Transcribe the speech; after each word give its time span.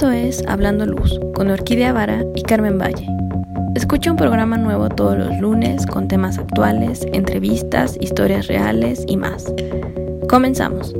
Esto 0.00 0.12
es 0.12 0.42
Hablando 0.48 0.86
Luz 0.86 1.20
con 1.34 1.50
Orquídea 1.50 1.92
Vara 1.92 2.24
y 2.34 2.42
Carmen 2.42 2.78
Valle. 2.78 3.06
Escucha 3.74 4.10
un 4.10 4.16
programa 4.16 4.56
nuevo 4.56 4.88
todos 4.88 5.18
los 5.18 5.38
lunes 5.40 5.84
con 5.84 6.08
temas 6.08 6.38
actuales, 6.38 7.02
entrevistas, 7.12 7.98
historias 8.00 8.46
reales 8.46 9.04
y 9.06 9.18
más. 9.18 9.52
Comenzamos. 10.26 10.94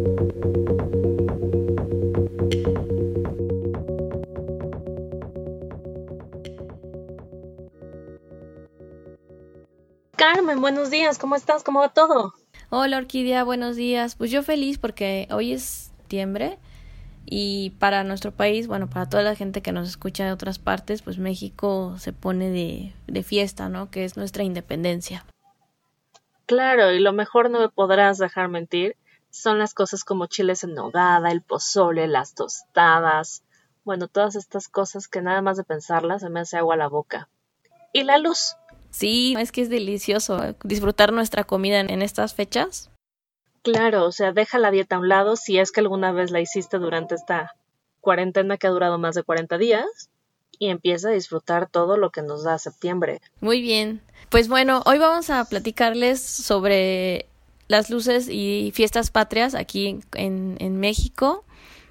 Carmen, 10.15 10.61
buenos 10.61 10.91
días, 10.91 11.17
¿cómo 11.17 11.37
estás? 11.37 11.65
¿Cómo 11.65 11.81
va 11.81 11.89
todo? 11.89 12.35
Hola 12.69 12.99
Orquídea, 12.99 13.45
buenos 13.45 13.77
días. 13.77 14.15
Pues 14.15 14.31
yo 14.31 14.43
feliz 14.43 14.77
porque 14.77 15.27
hoy 15.31 15.53
es 15.53 15.91
septiembre 15.97 16.59
y 17.33 17.71
para 17.79 18.03
nuestro 18.03 18.33
país, 18.33 18.67
bueno, 18.67 18.91
para 18.91 19.09
toda 19.09 19.23
la 19.23 19.37
gente 19.37 19.63
que 19.63 19.71
nos 19.71 19.89
escucha 19.89 20.25
de 20.25 20.33
otras 20.33 20.59
partes, 20.59 21.03
pues 21.03 21.19
México 21.19 21.95
se 21.99 22.13
pone 22.13 22.51
de, 22.51 22.93
de 23.07 23.23
fiesta, 23.23 23.69
¿no? 23.69 23.89
Que 23.89 24.05
es 24.05 24.17
nuestra 24.17 24.43
independencia. 24.43 25.25
Claro, 26.47 26.91
y 26.91 26.99
lo 26.99 27.13
mejor 27.13 27.49
no 27.49 27.61
me 27.61 27.69
podrás 27.69 28.19
dejar 28.19 28.49
mentir, 28.49 28.97
son 29.31 29.61
las 29.61 29.75
cosas 29.75 30.03
como 30.03 30.27
chiles 30.27 30.65
en 30.65 30.75
nogada, 30.75 31.31
el 31.31 31.41
pozole, 31.41 32.09
las 32.09 32.35
tostadas, 32.35 33.45
bueno, 33.85 34.09
todas 34.09 34.35
estas 34.35 34.69
cosas 34.69 35.07
que 35.07 35.23
nada 35.23 35.41
más 35.41 35.57
de 35.57 35.63
pensarlas 35.63 36.23
se 36.23 36.31
me 36.31 36.41
hace 36.41 36.57
agua 36.57 36.75
a 36.75 36.79
la 36.79 36.89
boca. 36.89 37.29
Y 37.93 38.03
la 38.03 38.19
luz. 38.19 38.57
Sí, 38.91 39.37
es 39.39 39.53
que 39.53 39.63
es 39.63 39.71
delicioso 39.71 40.43
¿eh? 40.43 40.57
disfrutar 40.65 41.13
nuestra 41.13 41.45
comida 41.45 41.79
en 41.79 42.03
estas 42.03 42.35
fechas. 42.35 42.90
Claro, 43.63 44.07
o 44.07 44.13
sea, 44.13 44.33
deja 44.33 44.59
la 44.59 44.71
dieta 44.71 44.97
a 44.97 44.99
un 44.99 45.09
lado 45.09 45.37
si 45.37 45.59
es 45.59 45.73
que 45.73 45.81
alguna 45.81 46.13
vez 46.13 46.31
la 46.31 46.41
hiciste 46.41 46.79
durante 46.79 47.15
esta 47.15 47.55
cuarentena 48.01 48.57
que 48.57 48.67
ha 48.67 48.71
durado 48.71 48.99
más 48.99 49.15
de 49.15 49.23
40 49.23 49.59
días 49.59 49.87
y 50.59 50.69
empieza 50.69 51.09
a 51.09 51.13
disfrutar 51.13 51.69
todo 51.69 51.97
lo 51.97 52.11
que 52.11 52.23
nos 52.23 52.45
da 52.45 52.59
septiembre. 52.59 53.21
Muy 53.41 53.61
bien. 53.61 54.01
Pues 54.31 54.49
bueno, 54.49 54.83
hoy 54.87 54.99
vamos 54.99 55.31
a 55.31 55.45
platicarles 55.45 56.23
sobre 56.23 57.27
las 57.69 57.91
luces 57.91 58.29
y 58.29 58.73
fiestas 58.75 59.11
patrias 59.11 59.55
aquí 59.55 60.01
en, 60.15 60.57
en 60.59 60.81
México, 60.81 61.45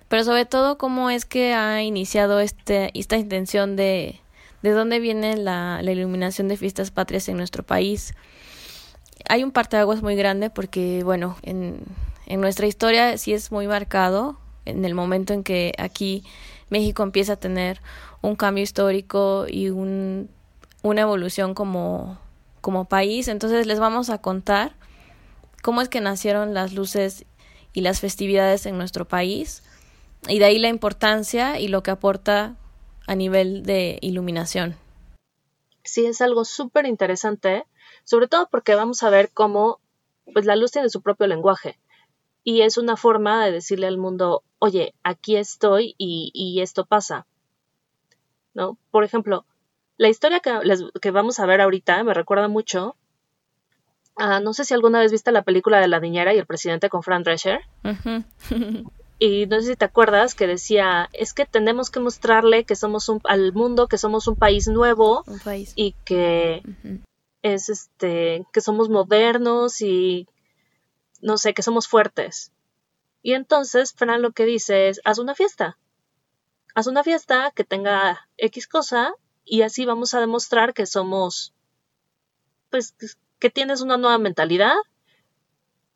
pero 0.07 0.23
sobre 0.23 0.45
todo 0.45 0.77
cómo 0.77 1.09
es 1.09 1.25
que 1.25 1.53
ha 1.53 1.83
iniciado 1.83 2.39
este, 2.39 2.91
esta 2.97 3.17
intención 3.17 3.75
de, 3.75 4.19
de 4.61 4.71
dónde 4.71 4.99
viene 4.99 5.37
la, 5.37 5.81
la 5.81 5.91
iluminación 5.91 6.47
de 6.47 6.57
fiestas 6.57 6.91
patrias 6.91 7.29
en 7.29 7.37
nuestro 7.37 7.63
país 7.63 8.13
hay 9.27 9.43
un 9.43 9.51
parteaguas 9.51 10.01
muy 10.01 10.15
grande 10.15 10.49
porque, 10.49 11.03
bueno, 11.03 11.37
en, 11.41 11.83
en 12.25 12.41
nuestra 12.41 12.67
historia 12.67 13.17
sí 13.17 13.33
es 13.33 13.51
muy 13.51 13.67
marcado 13.67 14.37
en 14.65 14.85
el 14.85 14.93
momento 14.93 15.33
en 15.33 15.43
que 15.43 15.73
aquí 15.77 16.23
México 16.69 17.03
empieza 17.03 17.33
a 17.33 17.35
tener 17.37 17.81
un 18.21 18.35
cambio 18.35 18.63
histórico 18.63 19.45
y 19.47 19.69
un, 19.69 20.29
una 20.83 21.01
evolución 21.01 21.53
como, 21.53 22.19
como 22.61 22.85
país. 22.85 23.27
Entonces 23.27 23.65
les 23.65 23.79
vamos 23.79 24.09
a 24.09 24.19
contar 24.19 24.73
cómo 25.61 25.81
es 25.81 25.89
que 25.89 26.01
nacieron 26.01 26.53
las 26.53 26.73
luces 26.73 27.25
y 27.73 27.81
las 27.81 27.99
festividades 27.99 28.65
en 28.65 28.77
nuestro 28.77 29.07
país 29.07 29.63
y 30.27 30.39
de 30.39 30.45
ahí 30.45 30.59
la 30.59 30.69
importancia 30.69 31.59
y 31.59 31.67
lo 31.67 31.83
que 31.83 31.91
aporta 31.91 32.55
a 33.07 33.15
nivel 33.15 33.63
de 33.63 33.97
iluminación. 34.01 34.75
Sí, 35.83 36.05
es 36.05 36.21
algo 36.21 36.45
súper 36.45 36.85
interesante 36.85 37.63
sobre 38.09 38.27
todo 38.27 38.47
porque 38.49 38.73
vamos 38.73 39.03
a 39.03 39.11
ver 39.11 39.29
cómo 39.31 39.79
pues 40.33 40.47
la 40.47 40.55
luz 40.55 40.71
tiene 40.71 40.89
su 40.89 41.03
propio 41.03 41.27
lenguaje 41.27 41.77
y 42.43 42.61
es 42.61 42.79
una 42.79 42.97
forma 42.97 43.45
de 43.45 43.51
decirle 43.51 43.85
al 43.85 43.99
mundo, 43.99 44.41
oye, 44.57 44.95
aquí 45.03 45.35
estoy 45.35 45.93
y, 45.99 46.59
esto 46.59 46.85
pasa. 46.85 47.27
¿No? 48.55 48.79
Por 48.89 49.03
ejemplo, 49.03 49.45
la 49.97 50.09
historia 50.09 50.39
que, 50.39 50.51
que, 50.99 51.11
vamos 51.11 51.39
a 51.39 51.45
ver 51.45 51.61
ahorita 51.61 52.03
me 52.03 52.15
recuerda 52.15 52.47
mucho 52.47 52.95
a, 54.15 54.39
no 54.39 54.53
sé 54.53 54.65
si 54.65 54.73
alguna 54.73 55.01
vez 55.01 55.11
viste 55.11 55.31
la 55.31 55.43
película 55.43 55.79
de 55.79 55.87
la 55.87 55.99
niñera 55.99 56.33
y 56.33 56.39
el 56.39 56.47
presidente 56.47 56.89
con 56.89 57.03
Fran 57.03 57.21
Drescher. 57.21 57.61
y 59.19 59.45
no 59.45 59.61
sé 59.61 59.67
si 59.67 59.75
te 59.75 59.85
acuerdas 59.85 60.33
que 60.33 60.47
decía, 60.47 61.09
es 61.13 61.35
que 61.35 61.45
tenemos 61.45 61.91
que 61.91 61.99
mostrarle 61.99 62.63
que 62.63 62.75
somos 62.75 63.07
un, 63.09 63.21
al 63.25 63.53
mundo 63.53 63.87
que 63.87 63.99
somos 63.99 64.27
un 64.27 64.37
país 64.37 64.67
nuevo 64.67 65.23
y 65.75 65.93
que 66.03 66.63
es 67.41 67.69
este 67.69 68.45
que 68.51 68.61
somos 68.61 68.89
modernos 68.89 69.81
y 69.81 70.27
no 71.21 71.37
sé, 71.37 71.53
que 71.53 71.63
somos 71.63 71.87
fuertes. 71.87 72.51
Y 73.21 73.33
entonces 73.33 73.93
Fran 73.93 74.21
lo 74.21 74.31
que 74.31 74.45
dice 74.45 74.89
es, 74.89 75.01
haz 75.03 75.19
una 75.19 75.35
fiesta. 75.35 75.77
Haz 76.75 76.87
una 76.87 77.03
fiesta 77.03 77.51
que 77.53 77.63
tenga 77.63 78.27
X 78.37 78.67
cosa 78.67 79.13
y 79.43 79.63
así 79.63 79.85
vamos 79.85 80.13
a 80.13 80.19
demostrar 80.19 80.73
que 80.73 80.85
somos, 80.85 81.53
pues, 82.69 82.95
que 83.39 83.49
tienes 83.49 83.81
una 83.81 83.97
nueva 83.97 84.17
mentalidad 84.17 84.75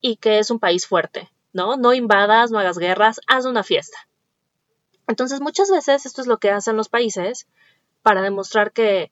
y 0.01 0.17
que 0.17 0.39
es 0.39 0.49
un 0.49 0.59
país 0.59 0.87
fuerte, 0.87 1.31
¿no? 1.53 1.77
No 1.77 1.93
invadas, 1.93 2.51
no 2.51 2.59
hagas 2.59 2.77
guerras, 2.77 3.21
haz 3.27 3.45
una 3.45 3.63
fiesta. 3.63 3.97
Entonces 5.07 5.39
muchas 5.41 5.69
veces 5.69 6.05
esto 6.05 6.21
es 6.21 6.27
lo 6.27 6.37
que 6.37 6.51
hacen 6.51 6.75
los 6.75 6.89
países 6.89 7.47
para 8.01 8.21
demostrar 8.21 8.71
que 8.71 9.11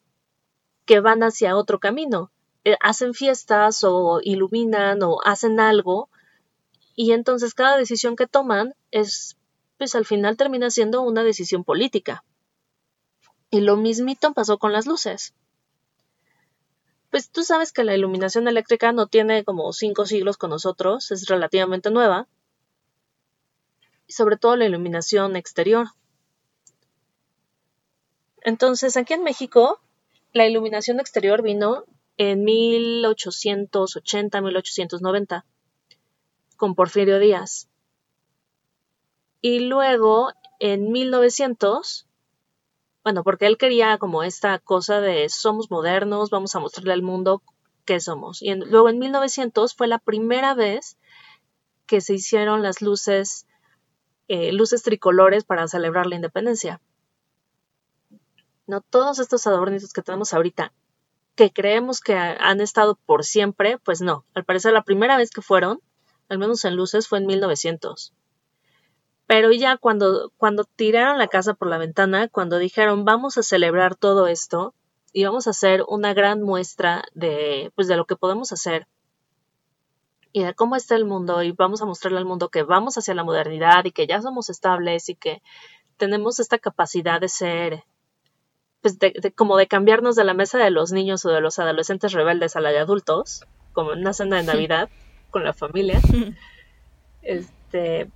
que 0.91 1.00
van 1.00 1.24
hacia 1.24 1.56
otro 1.56 1.79
camino. 1.79 2.34
Eh, 2.66 2.75
hacen 2.81 3.13
fiestas 3.13 3.85
o 3.85 4.19
iluminan 4.22 5.02
o 5.03 5.22
hacen 5.24 5.62
algo 5.62 6.09
y 6.97 7.13
entonces 7.13 7.53
cada 7.53 7.78
decisión 7.78 8.18
que 8.18 8.28
toman 8.28 8.75
es, 8.91 9.38
pues 9.78 9.96
al 9.96 10.06
final 10.06 10.35
termina 10.35 10.69
siendo 10.69 11.01
una 11.01 11.24
decisión 11.24 11.63
política. 11.63 12.25
Y 13.50 13.62
lo 13.62 13.78
mismito 13.78 14.34
pasó 14.34 14.57
con 14.57 14.74
las 14.74 14.85
luces. 14.85 15.34
Pues 17.09 17.30
tú 17.30 17.46
sabes 17.46 17.72
que 17.72 17.85
la 17.85 17.96
iluminación 17.96 18.50
eléctrica 18.50 18.91
no 18.91 19.07
tiene 19.07 19.46
como 19.46 19.72
cinco 19.72 20.06
siglos 20.06 20.35
con 20.35 20.50
nosotros, 20.50 21.09
es 21.12 21.28
relativamente 21.28 21.90
nueva. 21.90 22.28
Y 24.07 24.12
sobre 24.12 24.35
todo 24.35 24.57
la 24.57 24.66
iluminación 24.66 25.38
exterior. 25.38 25.88
Entonces, 28.41 28.97
aquí 28.97 29.13
en 29.13 29.24
México, 29.24 29.80
la 30.34 30.47
iluminación 30.47 31.00
exterior 31.00 31.42
vino 31.42 31.86
en 32.18 32.46
1880-1890 32.46 35.46
con 36.58 36.75
Porfirio 36.75 37.19
Díaz. 37.19 37.69
Y 39.42 39.62
luego 39.62 40.31
en 40.59 40.92
1900, 40.92 42.08
bueno, 43.03 43.24
porque 43.24 43.47
él 43.47 43.58
quería 43.58 43.97
como 43.97 44.22
esta 44.24 44.59
cosa 44.59 45.02
de 45.02 45.28
somos 45.30 45.72
modernos, 45.72 46.30
vamos 46.30 46.56
a 46.56 46.59
mostrarle 46.59 46.94
al 46.94 47.02
mundo 47.02 47.42
qué 47.86 48.00
somos. 48.00 48.44
Y 48.44 48.53
luego 48.53 48.90
en 48.90 49.00
1900 49.00 49.74
fue 49.74 49.88
la 49.88 49.98
primera 49.98 50.53
vez 50.53 51.00
que 51.88 52.00
se 52.00 52.13
hicieron 52.13 52.62
las 52.62 52.81
luces, 52.81 53.48
eh, 54.28 54.53
luces 54.53 54.84
tricolores 54.84 55.44
para 55.44 55.68
celebrar 55.68 56.06
la 56.06 56.16
independencia. 56.16 56.80
¿No? 58.71 58.81
Todos 58.81 59.19
estos 59.19 59.45
adornitos 59.45 59.93
que 59.93 60.01
tenemos 60.01 60.33
ahorita, 60.33 60.73
que 61.35 61.51
creemos 61.51 61.99
que 61.99 62.15
han 62.15 62.61
estado 62.61 62.95
por 63.05 63.23
siempre, 63.25 63.77
pues 63.77 64.01
no. 64.01 64.25
Al 64.33 64.45
parecer 64.45 64.73
la 64.73 64.83
primera 64.83 65.17
vez 65.17 65.29
que 65.29 65.41
fueron, 65.41 65.81
al 66.29 66.39
menos 66.39 66.63
en 66.65 66.75
luces, 66.75 67.07
fue 67.07 67.19
en 67.19 67.27
1900. 67.27 68.13
Pero 69.27 69.51
ya 69.51 69.77
cuando, 69.77 70.31
cuando 70.37 70.63
tiraron 70.63 71.17
la 71.17 71.27
casa 71.27 71.53
por 71.53 71.67
la 71.67 71.77
ventana, 71.77 72.29
cuando 72.29 72.57
dijeron 72.57 73.05
vamos 73.05 73.37
a 73.37 73.43
celebrar 73.43 73.95
todo 73.95 74.27
esto 74.27 74.73
y 75.13 75.25
vamos 75.25 75.47
a 75.47 75.51
hacer 75.51 75.83
una 75.88 76.13
gran 76.13 76.41
muestra 76.41 77.03
de, 77.13 77.71
pues 77.75 77.88
de 77.88 77.97
lo 77.97 78.05
que 78.05 78.15
podemos 78.15 78.51
hacer 78.51 78.88
y 80.33 80.43
de 80.43 80.53
cómo 80.53 80.77
está 80.77 80.95
el 80.95 81.05
mundo 81.05 81.43
y 81.43 81.51
vamos 81.51 81.81
a 81.81 81.85
mostrarle 81.85 82.19
al 82.19 82.25
mundo 82.25 82.49
que 82.49 82.63
vamos 82.63 82.97
hacia 82.97 83.13
la 83.13 83.25
modernidad 83.25 83.83
y 83.83 83.91
que 83.91 84.07
ya 84.07 84.21
somos 84.21 84.50
estables 84.50 85.09
y 85.09 85.15
que 85.15 85.41
tenemos 85.97 86.39
esta 86.39 86.57
capacidad 86.57 87.19
de 87.19 87.29
ser 87.29 87.83
pues 88.81 89.00
de, 89.00 89.33
como 89.36 89.57
de 89.57 89.68
cambiarnos 89.68 90.16
de 90.16 90.24
la 90.24 90.33
mesa 90.33 90.57
de 90.57 90.72
los 90.72 90.92
niños 90.92 91.25
o 91.25 91.30
de 91.30 91.42
los 91.42 91.60
adolescentes 91.60 92.13
rebeldes 92.13 92.56
a 92.56 92.62
la 92.62 92.72
de 92.72 92.80
adultos, 92.80 93.45
como 93.74 93.94
en 93.94 94.00
una 94.00 94.13
cena 94.13 94.38
de 94.38 94.44
Navidad 94.51 94.89
con 95.30 95.44
la 95.44 95.54
familia, 95.54 96.01
este, 97.22 98.10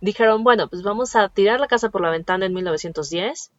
dijeron, 0.00 0.44
bueno, 0.44 0.68
pues 0.68 0.82
vamos 0.82 1.14
a 1.16 1.28
tirar 1.28 1.60
la 1.60 1.68
casa 1.68 1.90
por 1.90 2.00
la 2.00 2.10
ventana 2.10 2.46
en 2.46 2.54
1910. 2.54 3.52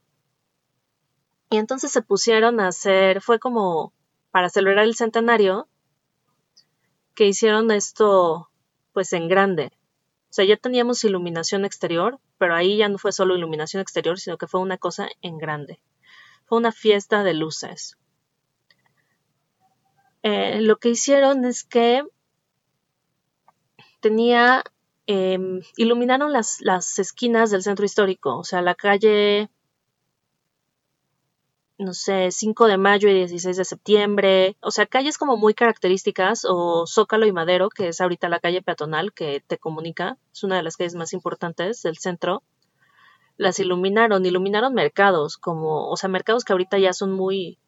Y 1.51 1.57
entonces 1.57 1.91
se 1.91 2.01
pusieron 2.01 2.59
a 2.59 2.67
hacer, 2.67 3.21
fue 3.21 3.39
como 3.39 3.93
para 4.31 4.49
celebrar 4.49 4.85
el 4.85 4.95
centenario, 4.95 5.67
que 7.13 7.25
hicieron 7.25 7.71
esto 7.71 8.49
pues 8.93 9.13
en 9.13 9.27
grande. 9.27 9.71
O 10.35 10.41
sea, 10.43 10.43
ya 10.43 10.57
teníamos 10.57 11.01
iluminación 11.05 11.63
exterior, 11.63 12.19
pero 12.37 12.55
ahí 12.55 12.75
ya 12.75 12.89
no 12.89 12.97
fue 12.97 13.13
solo 13.13 13.37
iluminación 13.37 13.79
exterior, 13.79 14.19
sino 14.19 14.37
que 14.37 14.47
fue 14.47 14.59
una 14.59 14.77
cosa 14.77 15.07
en 15.21 15.37
grande. 15.37 15.79
Fue 16.43 16.57
una 16.57 16.73
fiesta 16.73 17.23
de 17.23 17.33
luces. 17.33 17.95
Eh, 20.23 20.59
lo 20.59 20.75
que 20.75 20.89
hicieron 20.89 21.45
es 21.45 21.63
que 21.63 22.03
tenía 24.01 24.65
em, 25.07 25.61
iluminaron 25.77 26.33
las, 26.33 26.59
las 26.59 26.99
esquinas 26.99 27.49
del 27.49 27.63
centro 27.63 27.85
histórico, 27.85 28.37
o 28.37 28.43
sea, 28.43 28.61
la 28.61 28.75
calle 28.75 29.49
no 31.77 31.93
sé, 31.93 32.31
5 32.31 32.67
de 32.67 32.77
mayo 32.77 33.09
y 33.09 33.13
16 33.13 33.57
de 33.57 33.65
septiembre, 33.65 34.57
o 34.61 34.71
sea, 34.71 34.85
calles 34.85 35.17
como 35.17 35.37
muy 35.37 35.53
características, 35.53 36.45
o 36.47 36.87
Zócalo 36.87 37.25
y 37.25 37.31
Madero, 37.31 37.69
que 37.69 37.89
es 37.89 37.99
ahorita 37.99 38.29
la 38.29 38.39
calle 38.39 38.61
peatonal 38.61 39.13
que 39.13 39.43
te 39.45 39.57
comunica, 39.57 40.17
es 40.33 40.43
una 40.43 40.55
de 40.57 40.63
las 40.63 40.77
calles 40.77 40.95
más 40.95 41.13
importantes 41.13 41.81
del 41.81 41.97
centro, 41.97 42.43
las 43.37 43.59
iluminaron, 43.59 44.25
iluminaron 44.25 44.73
mercados, 44.73 45.37
como, 45.37 45.89
o 45.89 45.97
sea, 45.97 46.09
mercados 46.09 46.45
que 46.45 46.53
ahorita 46.53 46.77
ya 46.79 46.93
son 46.93 47.11
muy, 47.11 47.59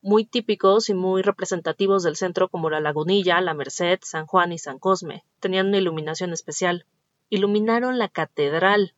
muy 0.00 0.24
típicos 0.24 0.88
y 0.88 0.94
muy 0.94 1.22
representativos 1.22 2.02
del 2.02 2.16
centro, 2.16 2.48
como 2.48 2.70
la 2.70 2.80
Lagunilla, 2.80 3.40
la 3.42 3.54
Merced, 3.54 3.98
San 4.02 4.26
Juan 4.26 4.52
y 4.52 4.58
San 4.58 4.78
Cosme, 4.78 5.24
tenían 5.40 5.68
una 5.68 5.78
iluminación 5.78 6.32
especial. 6.32 6.86
Iluminaron 7.28 7.98
la 7.98 8.08
catedral, 8.08 8.93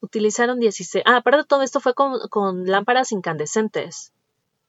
utilizaron 0.00 0.60
16. 0.60 1.04
Ah, 1.06 1.16
aparte 1.16 1.38
de 1.38 1.44
todo 1.44 1.62
esto 1.62 1.80
fue 1.80 1.94
con, 1.94 2.66
lámparas 2.66 3.12
incandescentes. 3.12 4.12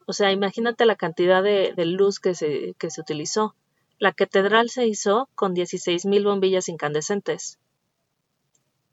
O 0.05 0.13
sea, 0.13 0.31
imagínate 0.31 0.85
la 0.85 0.95
cantidad 0.95 1.43
de, 1.43 1.73
luz 1.85 2.19
que 2.19 2.33
se, 2.33 2.73
que 2.77 2.89
se 2.89 3.01
utilizó. 3.01 3.55
La 3.99 4.13
catedral 4.13 4.69
se 4.69 4.87
hizo 4.87 5.29
con 5.35 5.55
16.000 5.55 6.23
bombillas 6.23 6.69
incandescentes, 6.69 7.59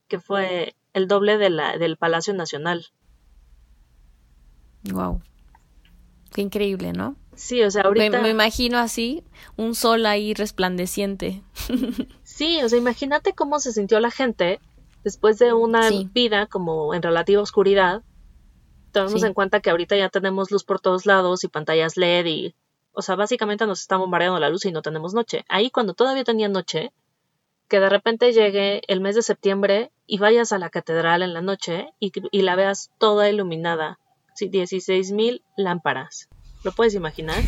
que 0.09 0.21
fue 0.21 0.75
el 0.93 1.09
doble 1.09 1.38
de 1.38 1.50
la, 1.50 1.79
del 1.79 1.97
Palacio 1.97 2.35
Nacional. 2.35 2.87
Wow. 4.91 5.23
Qué 6.33 6.43
increíble, 6.43 6.93
¿no? 6.93 7.17
Sí, 7.35 7.62
o 7.62 7.71
sea, 7.71 7.83
ahorita... 7.83 8.21
Me, 8.21 8.31
imagino 8.31 8.79
así, 8.79 9.23
un 9.56 9.75
sol 9.75 10.06
ahí 10.06 10.35
resplandeciente. 10.35 11.43
sí, 12.25 12.61
o 12.62 12.69
sea, 12.69 12.79
imagínate 12.79 13.33
cómo 13.33 13.61
se 13.61 13.73
sintió 13.73 14.00
la 14.00 14.11
gente 14.11 14.61
después 15.06 15.38
de 15.38 15.53
una 15.53 15.88
vida 16.12 16.47
como 16.47 16.93
en 16.93 17.00
relativa 17.00 17.41
oscuridad, 17.41 18.03
tomemos 18.91 19.23
en 19.23 19.35
cuenta 19.35 19.61
que 19.61 19.70
ahorita 19.70 19.97
ya 19.97 20.08
tenemos 20.08 20.50
luz 20.50 20.64
por 20.64 20.81
todos 20.81 21.06
lados 21.06 21.44
y 21.44 21.49
pantallas 21.49 21.97
LED 21.97 22.26
y, 22.26 22.55
o 22.91 23.03
sea, 23.03 23.14
básicamente 23.14 23.69
nos 23.69 23.81
está 23.81 23.99
bombardeando 23.99 24.41
la 24.41 24.50
luz 24.50 24.64
y 24.64 24.73
no 24.73 24.82
tenemos 24.82 25.14
noche. 25.14 25.44
Ahí 25.49 25.70
cuando 25.70 25.94
todavía 25.94 26.25
tenía 26.25 26.49
noche, 26.49 26.91
que 27.69 27.79
de 27.79 27.88
repente 27.88 28.32
llegue 28.32 28.82
el 28.88 29.00
mes 29.00 29.14
de 29.14 29.23
septiembre 29.23 29.93
y 30.08 30.19
vayas 30.19 30.50
a 30.50 30.58
la 30.58 30.70
catedral 30.70 31.23
en 31.23 31.35
la 31.35 31.41
noche 31.41 31.91
y, 32.00 32.11
y 32.32 32.43
la 32.43 32.56
veas 32.56 32.91
toda 32.99 33.31
iluminada. 33.31 34.00
Sí, 34.35 34.49
16 34.49 35.12
mil 35.12 35.44
lámparas. 35.56 36.29
¿Lo 36.64 36.73
puedes 36.73 36.94
imaginar? 36.94 37.44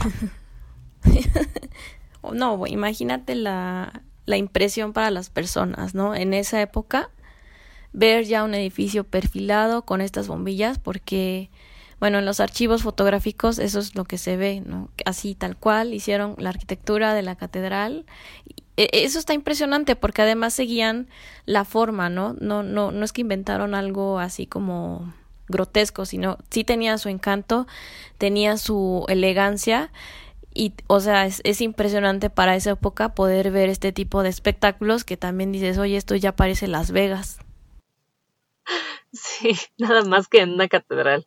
no, 2.32 2.64
imagínate 2.68 3.34
la, 3.34 4.04
la 4.26 4.36
impresión 4.36 4.92
para 4.92 5.10
las 5.10 5.28
personas, 5.28 5.96
¿no? 5.96 6.14
En 6.14 6.34
esa 6.34 6.62
época 6.62 7.10
ver 7.92 8.24
ya 8.24 8.44
un 8.44 8.54
edificio 8.54 9.04
perfilado 9.04 9.82
con 9.82 10.00
estas 10.00 10.28
bombillas 10.28 10.78
porque 10.78 11.50
bueno, 12.00 12.18
en 12.18 12.26
los 12.26 12.38
archivos 12.40 12.82
fotográficos 12.82 13.58
eso 13.58 13.80
es 13.80 13.96
lo 13.96 14.04
que 14.04 14.18
se 14.18 14.36
ve. 14.36 14.62
Así 15.04 15.34
tal 15.34 15.56
cual 15.56 15.94
hicieron 15.94 16.36
la 16.38 16.50
arquitectura 16.50 17.12
de 17.14 17.22
la 17.22 17.36
catedral. 17.36 18.06
E, 18.76 18.88
eso 18.92 19.18
está 19.18 19.34
impresionante 19.34 19.96
porque 19.96 20.22
además 20.22 20.54
seguían 20.54 21.08
la 21.44 21.64
forma, 21.64 22.08
¿no? 22.08 22.34
No 22.40 22.62
no 22.62 22.92
no 22.92 23.04
es 23.04 23.12
que 23.12 23.22
inventaron 23.22 23.74
algo 23.74 24.20
así 24.20 24.46
como 24.46 25.12
grotesco, 25.48 26.06
sino 26.06 26.38
sí 26.50 26.62
tenía 26.64 26.98
su 26.98 27.08
encanto, 27.08 27.66
tenía 28.18 28.58
su 28.58 29.04
elegancia 29.08 29.90
y 30.54 30.74
o 30.86 31.00
sea, 31.00 31.26
es, 31.26 31.40
es 31.44 31.60
impresionante 31.60 32.30
para 32.30 32.56
esa 32.56 32.72
época 32.72 33.14
poder 33.14 33.50
ver 33.50 33.68
este 33.70 33.92
tipo 33.92 34.22
de 34.22 34.28
espectáculos 34.28 35.04
que 35.04 35.16
también 35.16 35.52
dices, 35.52 35.78
"Oye, 35.78 35.96
esto 35.96 36.14
ya 36.16 36.36
parece 36.36 36.68
Las 36.68 36.92
Vegas." 36.92 37.38
Sí, 39.12 39.56
nada 39.78 40.04
más 40.04 40.28
que 40.28 40.40
en 40.40 40.52
una 40.52 40.68
catedral. 40.68 41.26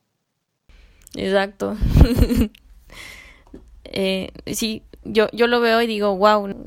Exacto. 1.16 1.76
eh, 3.84 4.32
sí, 4.54 4.84
yo, 5.04 5.28
yo 5.34 5.48
lo 5.48 5.60
veo 5.60 5.82
y 5.82 5.88
digo, 5.88 6.16
wow, 6.16 6.66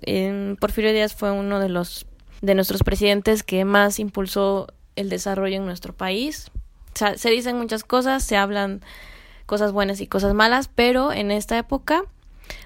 Porfirio 0.61 0.93
Díaz 0.93 1.15
fue 1.15 1.31
uno 1.31 1.61
de 1.61 1.69
los 1.69 2.07
de 2.43 2.55
nuestros 2.55 2.83
presidentes 2.83 3.43
que 3.43 3.65
más 3.65 3.99
impulsó 3.99 4.67
el 4.97 5.09
desarrollo 5.09 5.57
en 5.57 5.67
nuestro 5.67 5.95
país. 5.95 6.51
O 6.95 6.99
sea, 6.99 7.17
se 7.17 7.31
dicen 7.31 7.57
muchas 7.57 7.85
cosas, 7.85 8.23
se 8.23 8.37
hablan 8.37 8.83
cosas 9.47 9.73
buenas 9.73 10.01
y 10.01 10.07
cosas 10.07 10.35
malas, 10.35 10.69
pero 10.73 11.13
en 11.13 11.31
esta 11.31 11.57
época, 11.59 12.05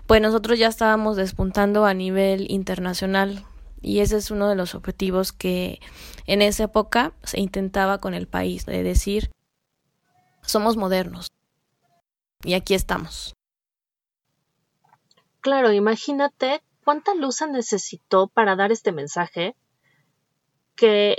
pues 0.06 0.20
nosotros 0.20 0.58
ya 0.58 0.69
estábamos 0.69 1.16
despuntando 1.16 1.87
a 1.87 1.94
nivel 1.94 2.50
internacional 2.50 3.44
y 3.81 4.01
ese 4.01 4.17
es 4.17 4.31
uno 4.31 4.49
de 4.49 4.55
los 4.55 4.75
objetivos 4.75 5.33
que 5.33 5.81
en 6.27 6.43
esa 6.43 6.65
época 6.65 7.13
se 7.23 7.41
intentaba 7.41 7.99
con 7.99 8.15
el 8.15 8.27
país, 8.27 8.67
de 8.67 8.83
decir, 8.83 9.31
somos 10.43 10.77
modernos. 10.77 11.29
Y 12.45 12.55
aquí 12.55 12.75
estamos. 12.75 13.35
Claro, 15.41 15.73
imagínate 15.73 16.63
cuánta 16.85 17.15
luz 17.15 17.37
se 17.37 17.47
necesitó 17.49 18.29
para 18.29 18.57
dar 18.57 18.73
este 18.73 18.93
mensaje 18.93 19.55
que 20.75 21.19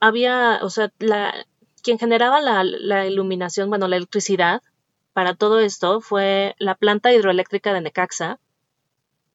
había, 0.00 0.60
o 0.62 0.70
sea, 0.70 0.92
la, 0.98 1.46
quien 1.82 1.98
generaba 1.98 2.40
la, 2.40 2.64
la 2.64 3.06
iluminación, 3.06 3.68
bueno, 3.68 3.88
la 3.88 3.96
electricidad 3.96 4.62
para 5.12 5.34
todo 5.34 5.60
esto 5.60 6.00
fue 6.00 6.56
la 6.58 6.74
planta 6.74 7.12
hidroeléctrica 7.12 7.72
de 7.72 7.80
Necaxa, 7.80 8.40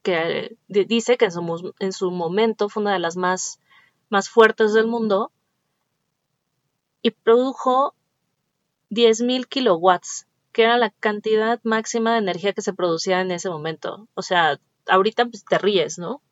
que 0.02 0.56
dice 0.68 1.16
que 1.16 1.26
en 1.26 1.32
su, 1.32 1.74
en 1.78 1.92
su, 1.92 2.10
momento 2.10 2.68
fue 2.68 2.82
una 2.82 2.92
de 2.92 2.98
las 2.98 3.16
más, 3.16 3.60
más 4.08 4.28
fuertes 4.28 4.72
del 4.72 4.86
mundo 4.86 5.30
y 7.02 7.10
produjo 7.10 7.94
10.000 8.90 9.46
kilowatts, 9.46 10.26
que 10.52 10.62
era 10.62 10.78
la 10.78 10.90
cantidad 10.90 11.60
máxima 11.62 12.12
de 12.12 12.18
energía 12.18 12.52
que 12.52 12.62
se 12.62 12.72
producía 12.72 13.20
en 13.20 13.30
ese 13.30 13.50
momento. 13.50 14.08
O 14.14 14.22
sea, 14.22 14.58
ahorita 14.88 15.26
pues, 15.26 15.44
te 15.44 15.58
ríes, 15.58 15.98
¿no? 15.98 16.22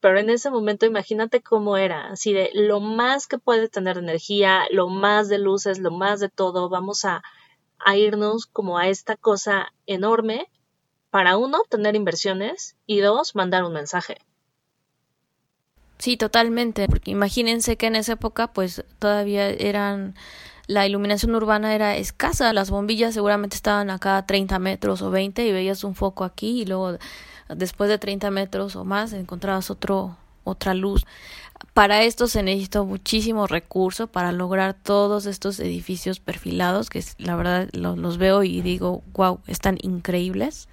Pero 0.00 0.18
en 0.18 0.30
ese 0.30 0.50
momento 0.50 0.84
imagínate 0.84 1.42
cómo 1.42 1.76
era, 1.76 2.08
así 2.08 2.32
de 2.32 2.50
lo 2.54 2.80
más 2.80 3.28
que 3.28 3.38
puede 3.38 3.68
tener 3.68 3.98
energía, 3.98 4.64
lo 4.72 4.88
más 4.88 5.28
de 5.28 5.38
luces, 5.38 5.78
lo 5.78 5.92
más 5.92 6.18
de 6.18 6.28
todo, 6.28 6.68
vamos 6.68 7.04
a, 7.04 7.22
a 7.78 7.96
irnos 7.96 8.46
como 8.46 8.78
a 8.78 8.88
esta 8.88 9.16
cosa 9.16 9.72
enorme 9.86 10.50
para 11.12 11.36
uno, 11.36 11.58
tener 11.68 11.94
inversiones 11.94 12.74
y 12.86 13.00
dos, 13.00 13.34
mandar 13.34 13.64
un 13.64 13.74
mensaje. 13.74 14.16
Sí, 15.98 16.16
totalmente, 16.16 16.88
porque 16.88 17.10
imagínense 17.10 17.76
que 17.76 17.86
en 17.86 17.96
esa 17.96 18.14
época 18.14 18.54
pues 18.54 18.82
todavía 18.98 19.50
eran 19.50 20.14
la 20.68 20.86
iluminación 20.86 21.34
urbana 21.34 21.74
era 21.74 21.96
escasa, 21.96 22.54
las 22.54 22.70
bombillas 22.70 23.12
seguramente 23.12 23.56
estaban 23.56 23.90
a 23.90 23.98
cada 23.98 24.24
30 24.24 24.58
metros 24.58 25.02
o 25.02 25.10
20 25.10 25.46
y 25.46 25.52
veías 25.52 25.84
un 25.84 25.94
foco 25.94 26.24
aquí 26.24 26.62
y 26.62 26.64
luego 26.64 26.96
después 27.50 27.90
de 27.90 27.98
30 27.98 28.30
metros 28.30 28.74
o 28.74 28.86
más 28.86 29.12
encontrabas 29.12 29.70
otro 29.70 30.16
otra 30.44 30.72
luz. 30.72 31.04
Para 31.74 32.04
esto 32.04 32.26
se 32.26 32.42
necesitó 32.42 32.86
muchísimo 32.86 33.46
recurso 33.46 34.06
para 34.06 34.32
lograr 34.32 34.72
todos 34.82 35.26
estos 35.26 35.60
edificios 35.60 36.20
perfilados 36.20 36.88
que 36.88 37.04
la 37.18 37.36
verdad 37.36 37.68
los 37.74 38.16
veo 38.16 38.42
y 38.44 38.62
digo, 38.62 39.02
wow, 39.12 39.40
están 39.46 39.76
increíbles 39.82 40.68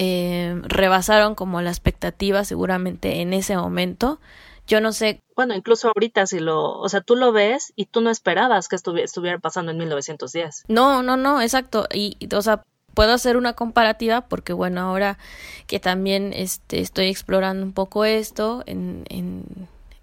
eh, 0.00 0.54
rebasaron 0.62 1.34
como 1.34 1.60
la 1.60 1.70
expectativa 1.70 2.44
seguramente 2.44 3.20
en 3.20 3.32
ese 3.32 3.56
momento. 3.56 4.20
Yo 4.68 4.80
no 4.80 4.92
sé. 4.92 5.22
Bueno, 5.34 5.56
incluso 5.56 5.88
ahorita 5.88 6.24
si 6.28 6.38
lo, 6.38 6.78
o 6.78 6.88
sea, 6.88 7.00
tú 7.00 7.16
lo 7.16 7.32
ves 7.32 7.72
y 7.74 7.86
tú 7.86 8.00
no 8.00 8.08
esperabas 8.10 8.68
que 8.68 8.76
estuviera 8.76 9.38
pasando 9.38 9.72
en 9.72 9.78
1910. 9.78 10.66
No, 10.68 11.02
no, 11.02 11.16
no, 11.16 11.42
exacto. 11.42 11.88
Y, 11.92 12.16
o 12.32 12.42
sea, 12.42 12.62
puedo 12.94 13.12
hacer 13.12 13.36
una 13.36 13.54
comparativa 13.54 14.20
porque 14.20 14.52
bueno, 14.52 14.82
ahora 14.82 15.18
que 15.66 15.80
también 15.80 16.32
este, 16.32 16.78
estoy 16.78 17.08
explorando 17.08 17.66
un 17.66 17.72
poco 17.72 18.04
esto 18.04 18.62
en, 18.66 19.04
en, 19.08 19.44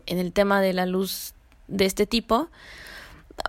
en 0.07 0.17
el 0.17 0.33
tema 0.33 0.59
de 0.59 0.73
la 0.73 0.85
luz 0.85 1.35
de 1.69 1.85
este 1.85 2.05
tipo, 2.05 2.49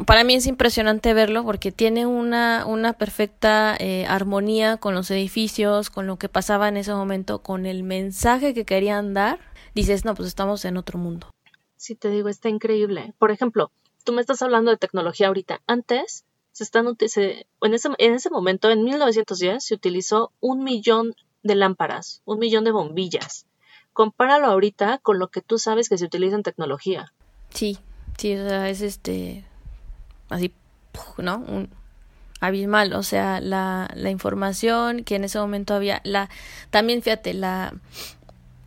para 0.07 0.25
mí 0.25 0.35
es 0.35 0.47
impresionante 0.47 1.15
verlo 1.15 1.45
porque 1.45 1.73
tiene 1.73 2.07
una, 2.07 2.67
una 2.67 2.93
perfecta 2.95 3.77
eh, 3.79 4.05
armonía 4.07 4.77
con 4.77 4.95
los 4.95 5.11
edificios, 5.11 5.91
con 5.91 6.07
lo 6.07 6.19
que 6.19 6.29
pasaba 6.29 6.69
en 6.69 6.77
ese 6.77 6.93
momento, 6.93 7.41
con 7.43 7.67
el 7.67 7.83
mensaje 7.83 8.53
que 8.53 8.65
querían 8.65 9.15
dar. 9.15 9.39
Dices, 9.75 10.05
no, 10.05 10.15
pues 10.15 10.29
estamos 10.29 10.65
en 10.65 10.77
otro 10.77 10.99
mundo. 10.99 11.31
Sí, 11.77 11.95
te 11.95 12.11
digo, 12.11 12.29
está 12.29 12.49
increíble. 12.49 13.15
Por 13.19 13.31
ejemplo, 13.31 13.71
tú 14.05 14.13
me 14.13 14.21
estás 14.21 14.43
hablando 14.43 14.71
de 14.71 14.77
tecnología 14.77 15.29
ahorita. 15.29 15.61
Antes, 15.67 16.25
se 16.53 16.65
están, 16.65 16.87
en, 16.87 16.97
ese, 17.01 17.47
en 17.61 18.15
ese 18.15 18.31
momento, 18.31 18.71
en 18.71 18.83
1910, 18.83 19.65
se 19.65 19.75
utilizó 19.75 20.33
un 20.41 20.65
millón 20.65 21.15
de 21.43 21.55
lámparas, 21.55 22.23
un 22.25 22.39
millón 22.39 22.65
de 22.65 22.73
bombillas. 22.73 23.47
Compáralo 23.93 24.47
ahorita 24.47 24.99
con 24.99 25.19
lo 25.19 25.29
que 25.29 25.43
tú 25.43 25.59
sabes 25.59 25.89
que 25.89 25.99
se 25.99 26.07
utiliza 26.07 26.35
en 26.35 26.43
tecnología. 26.43 27.13
Sí, 27.51 27.79
sí, 28.19 28.35
o 28.35 28.49
sea, 28.49 28.69
es 28.69 28.81
este 28.81 29.45
así, 30.29 30.53
¿no? 31.19 31.39
Un 31.39 31.71
abismal, 32.41 32.93
o 32.93 33.03
sea, 33.03 33.41
la, 33.41 33.89
la 33.95 34.11
información 34.11 35.05
que 35.05 35.17
en 35.17 35.25
ese 35.25 35.39
momento 35.39 35.75
había, 35.75 36.01
la, 36.05 36.29
también 36.71 37.03
fíjate, 37.03 37.35
la, 37.35 37.75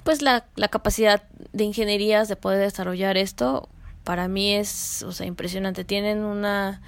pues 0.04 0.22
la, 0.22 0.46
la 0.56 0.70
capacidad 0.70 1.24
de 1.54 1.64
ingenierías 1.64 2.28
de 2.28 2.36
poder 2.36 2.60
desarrollar 2.60 3.18
esto 3.18 3.70
para 4.04 4.28
mí 4.28 4.56
es, 4.56 5.04
o 5.04 5.12
sea, 5.12 5.28
impresionante. 5.28 5.84
Tienen 5.84 6.24
una 6.24 6.82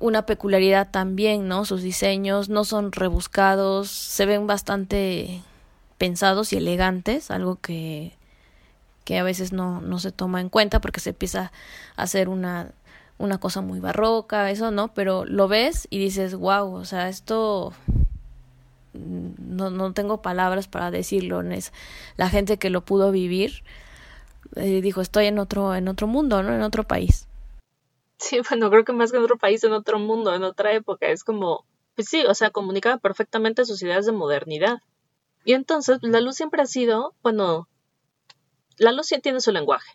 una 0.00 0.24
peculiaridad 0.24 0.90
también, 0.90 1.46
¿no? 1.46 1.64
Sus 1.66 1.82
diseños 1.82 2.48
no 2.48 2.64
son 2.64 2.90
rebuscados, 2.90 3.90
se 3.90 4.26
ven 4.26 4.46
bastante 4.46 5.42
pensados 5.98 6.54
y 6.54 6.56
elegantes, 6.56 7.30
algo 7.30 7.56
que, 7.60 8.16
que 9.04 9.18
a 9.18 9.22
veces 9.22 9.52
no, 9.52 9.82
no 9.82 9.98
se 9.98 10.10
toma 10.10 10.40
en 10.40 10.48
cuenta 10.48 10.80
porque 10.80 11.00
se 11.00 11.10
empieza 11.10 11.52
a 11.96 12.02
hacer 12.02 12.30
una, 12.30 12.70
una 13.20 13.38
cosa 13.38 13.60
muy 13.60 13.80
barroca, 13.80 14.50
eso 14.50 14.70
no, 14.70 14.92
pero 14.94 15.24
lo 15.26 15.46
ves 15.46 15.86
y 15.90 15.98
dices, 15.98 16.34
wow, 16.34 16.72
o 16.72 16.84
sea, 16.86 17.08
esto 17.08 17.72
no, 18.94 19.70
no 19.70 19.92
tengo 19.92 20.22
palabras 20.22 20.68
para 20.68 20.90
decirlo, 20.90 21.42
es 21.42 21.72
la 22.16 22.30
gente 22.30 22.58
que 22.58 22.70
lo 22.70 22.80
pudo 22.80 23.12
vivir, 23.12 23.62
eh, 24.56 24.80
dijo, 24.80 25.02
estoy 25.02 25.26
en 25.26 25.38
otro, 25.38 25.74
en 25.74 25.88
otro 25.88 26.06
mundo, 26.06 26.42
¿no? 26.42 26.54
En 26.54 26.62
otro 26.62 26.84
país. 26.84 27.28
Sí, 28.18 28.40
bueno, 28.48 28.70
creo 28.70 28.84
que 28.84 28.92
más 28.92 29.12
que 29.12 29.18
en 29.18 29.24
otro 29.24 29.36
país, 29.38 29.62
en 29.64 29.72
otro 29.72 29.98
mundo, 29.98 30.34
en 30.34 30.42
otra 30.42 30.72
época, 30.72 31.08
es 31.08 31.22
como, 31.22 31.66
pues 31.94 32.08
sí, 32.08 32.24
o 32.26 32.34
sea, 32.34 32.50
comunicaba 32.50 32.96
perfectamente 32.96 33.66
sus 33.66 33.82
ideas 33.82 34.06
de 34.06 34.12
modernidad. 34.12 34.78
Y 35.44 35.52
entonces, 35.52 35.98
pues, 36.00 36.10
la 36.10 36.20
luz 36.20 36.36
siempre 36.36 36.62
ha 36.62 36.66
sido, 36.66 37.14
bueno, 37.22 37.68
la 38.78 38.92
luz 38.92 39.08
sí 39.08 39.20
tiene 39.20 39.40
su 39.40 39.52
lenguaje. 39.52 39.92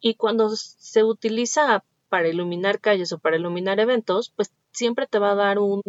Y 0.00 0.14
cuando 0.14 0.50
se 0.56 1.04
utiliza 1.04 1.84
para 2.10 2.28
iluminar 2.28 2.80
calles 2.80 3.12
o 3.12 3.18
para 3.18 3.36
iluminar 3.36 3.80
eventos, 3.80 4.30
pues 4.36 4.52
siempre 4.72 5.06
te 5.06 5.18
va 5.18 5.30
a 5.30 5.36
dar 5.36 5.58
un, 5.58 5.80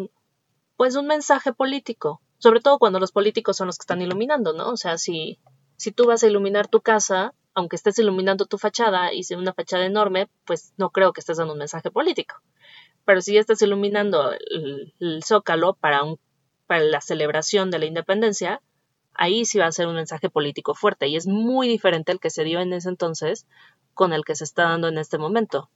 pues 0.78 0.96
un 0.96 1.08
mensaje 1.08 1.52
político. 1.52 2.22
Sobre 2.38 2.62
todo 2.62 2.80
cuando 2.80 3.00
los 3.00 3.12
políticos 3.12 3.58
son 3.58 3.68
los 3.68 3.78
que 3.78 3.84
están 3.84 4.02
iluminando, 4.02 4.54
¿no? 4.54 4.70
O 4.70 4.78
sea, 4.78 4.98
si, 4.98 5.40
si 5.76 5.92
tú 5.92 6.06
vas 6.06 6.24
a 6.24 6.28
iluminar 6.28 6.68
tu 6.68 6.82
casa, 6.82 7.34
aunque 7.54 7.76
estés 7.76 8.00
iluminando 8.00 8.46
tu 8.46 8.58
fachada 8.58 9.14
y 9.14 9.24
sea 9.24 9.38
una 9.38 9.54
fachada 9.54 9.86
enorme, 9.86 10.30
pues 10.46 10.74
no 10.78 10.92
creo 10.92 11.12
que 11.12 11.20
estés 11.20 11.38
dando 11.38 11.54
un 11.54 11.60
mensaje 11.60 11.92
político. 11.92 12.36
Pero 13.04 13.22
si 13.22 13.34
ya 13.34 13.40
estás 13.40 13.62
iluminando 13.62 14.32
el, 14.32 15.24
zócalo 15.24 15.74
para, 15.74 16.04
un, 16.04 16.20
para 16.68 16.84
la 16.84 17.02
celebración 17.02 17.72
de 17.72 17.80
la 17.80 17.86
independencia, 17.86 18.62
ahí 19.14 19.46
sí 19.46 19.60
va 19.60 19.66
a 19.66 19.72
ser 19.72 19.88
un 19.88 19.96
mensaje 19.96 20.30
político 20.30 20.74
fuerte 20.76 21.08
y 21.08 21.16
es 21.16 21.28
muy 21.28 21.68
diferente 21.68 22.12
el 22.12 22.20
que 22.20 22.30
se 22.30 22.44
dio 22.44 22.60
en 22.60 22.74
ese 22.74 22.90
entonces 22.90 23.46
con 23.94 24.14
el 24.14 24.24
que 24.24 24.36
se 24.36 24.46
está 24.46 24.64
dando 24.64 24.88
en 24.88 24.98
este 24.98 25.18
momento. 25.18 25.70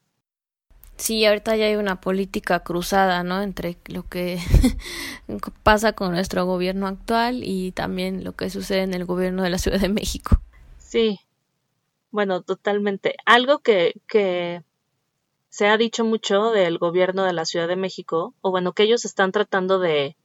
Sí, 0.98 1.26
ahorita 1.26 1.56
ya 1.58 1.66
hay 1.66 1.76
una 1.76 2.00
política 2.00 2.62
cruzada, 2.62 3.24
¿no? 3.24 3.42
Entre 3.42 3.78
lo 3.88 4.08
que 4.08 4.40
pasa 5.64 5.94
con 5.94 6.12
nuestro 6.12 6.46
gobierno 6.46 6.88
actual 6.88 7.42
y 7.44 7.74
también 7.74 8.24
lo 8.24 8.32
que 8.34 8.50
sucede 8.50 8.84
en 8.84 8.94
el 8.94 9.06
gobierno 9.06 9.44
de 9.44 9.50
la 9.50 9.58
Ciudad 9.58 9.80
de 9.80 9.90
México. 9.90 10.40
Sí, 10.78 11.20
bueno, 12.12 12.42
totalmente. 12.42 13.16
Algo 13.26 13.60
que, 13.60 14.00
que 14.08 14.64
se 15.50 15.68
ha 15.68 15.78
dicho 15.78 16.06
mucho 16.06 16.52
del 16.52 16.78
gobierno 16.78 17.24
de 17.24 17.34
la 17.34 17.44
Ciudad 17.44 17.68
de 17.68 17.76
México, 17.76 18.34
o 18.40 18.52
bueno, 18.52 18.72
que 18.72 18.84
ellos 18.84 19.04
están 19.04 19.34
tratando 19.34 19.80
de, 19.80 20.16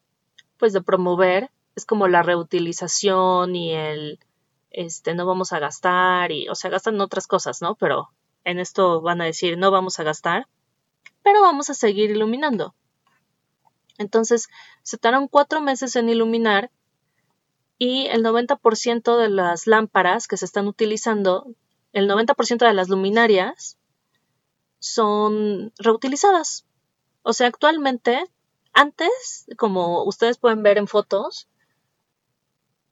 pues, 0.57 0.73
de 0.73 0.83
promover, 0.83 1.51
es 1.75 1.85
como 1.87 2.07
la 2.07 2.23
reutilización 2.23 3.57
y 3.57 3.73
el, 3.75 4.21
este, 4.71 5.15
no 5.15 5.27
vamos 5.27 5.53
a 5.53 5.59
gastar, 5.59 6.31
y, 6.31 6.49
o 6.49 6.55
sea, 6.55 6.71
gastan 6.71 7.01
otras 7.01 7.27
cosas, 7.27 7.61
¿no? 7.61 7.75
Pero 7.75 8.11
en 8.45 8.61
esto 8.61 9.01
van 9.01 9.21
a 9.21 9.25
decir, 9.25 9.59
no 9.59 9.73
vamos 9.73 9.99
a 9.99 10.05
gastar, 10.05 10.47
pero 11.23 11.41
vamos 11.43 11.71
a 11.71 11.75
seguir 11.75 12.11
iluminando. 12.11 12.75
Entonces, 13.99 14.49
se 14.83 14.99
tardaron 14.99 15.29
cuatro 15.29 15.61
meses 15.61 15.95
en 15.97 16.09
iluminar 16.09 16.71
y 17.79 18.07
el 18.07 18.23
90% 18.23 19.17
de 19.17 19.29
las 19.29 19.67
lámparas 19.67 20.29
que 20.29 20.37
se 20.37 20.45
están 20.45 20.67
utilizando 20.67 21.55
el 21.93 22.09
90% 22.09 22.67
de 22.67 22.75
las 22.75 22.89
luminarias 22.89 23.79
son 24.79 25.73
reutilizadas. 25.79 26.67
O 27.23 27.33
sea, 27.33 27.49
actualmente, 27.49 28.25
antes, 28.73 29.47
como 29.57 30.05
ustedes 30.05 30.39
pueden 30.39 30.63
ver 30.63 30.79
en 30.79 30.87
fotos, 30.87 31.49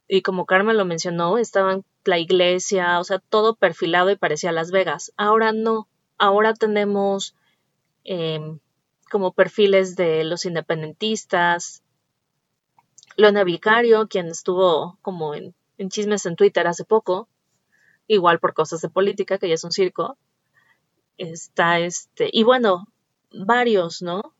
y 0.08 0.22
como 0.22 0.46
Carmen 0.46 0.76
lo 0.76 0.84
mencionó, 0.84 1.38
estaban 1.38 1.84
la 2.04 2.18
iglesia, 2.18 2.98
o 2.98 3.04
sea, 3.04 3.18
todo 3.18 3.54
perfilado 3.54 4.10
y 4.10 4.16
parecía 4.16 4.52
Las 4.52 4.70
Vegas. 4.70 5.12
Ahora 5.16 5.52
no, 5.52 5.86
ahora 6.16 6.54
tenemos 6.54 7.34
em, 8.10 8.58
como 9.10 9.32
perfiles 9.32 9.94
de 9.94 10.24
los 10.24 10.46
independentistas, 10.46 11.82
Leona 13.16 13.44
Vicario, 13.44 14.08
quien 14.08 14.28
estuvo 14.28 14.98
como 15.02 15.34
en 15.34 15.54
chismes 15.90 16.24
en 16.24 16.34
Twitter 16.34 16.66
hace 16.66 16.84
poco, 16.84 17.28
igual 18.06 18.40
por 18.40 18.54
cosas 18.54 18.80
de 18.80 18.88
política, 18.88 19.38
que 19.38 19.48
ya 19.48 19.54
es 19.54 19.64
un 19.64 19.72
circo. 19.72 20.16
Está 21.18 21.80
este, 21.80 22.30
y 22.32 22.44
bueno, 22.44 22.86
varios, 23.30 24.00
¿no? 24.00 24.34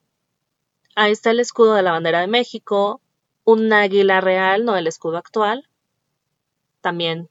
Ahí 0.97 1.13
está 1.13 1.31
el 1.31 1.41
escudo 1.41 1.75
de 1.75 1.83
la 1.83 1.93
bandera 1.93 2.21
de 2.21 2.27
México, 2.27 3.03
un 3.45 3.73
águila 3.73 4.21
real, 4.23 4.65
no 4.65 4.77
el 4.77 4.87
escudo 4.87 5.19
actual. 5.19 5.69
También 6.81 7.29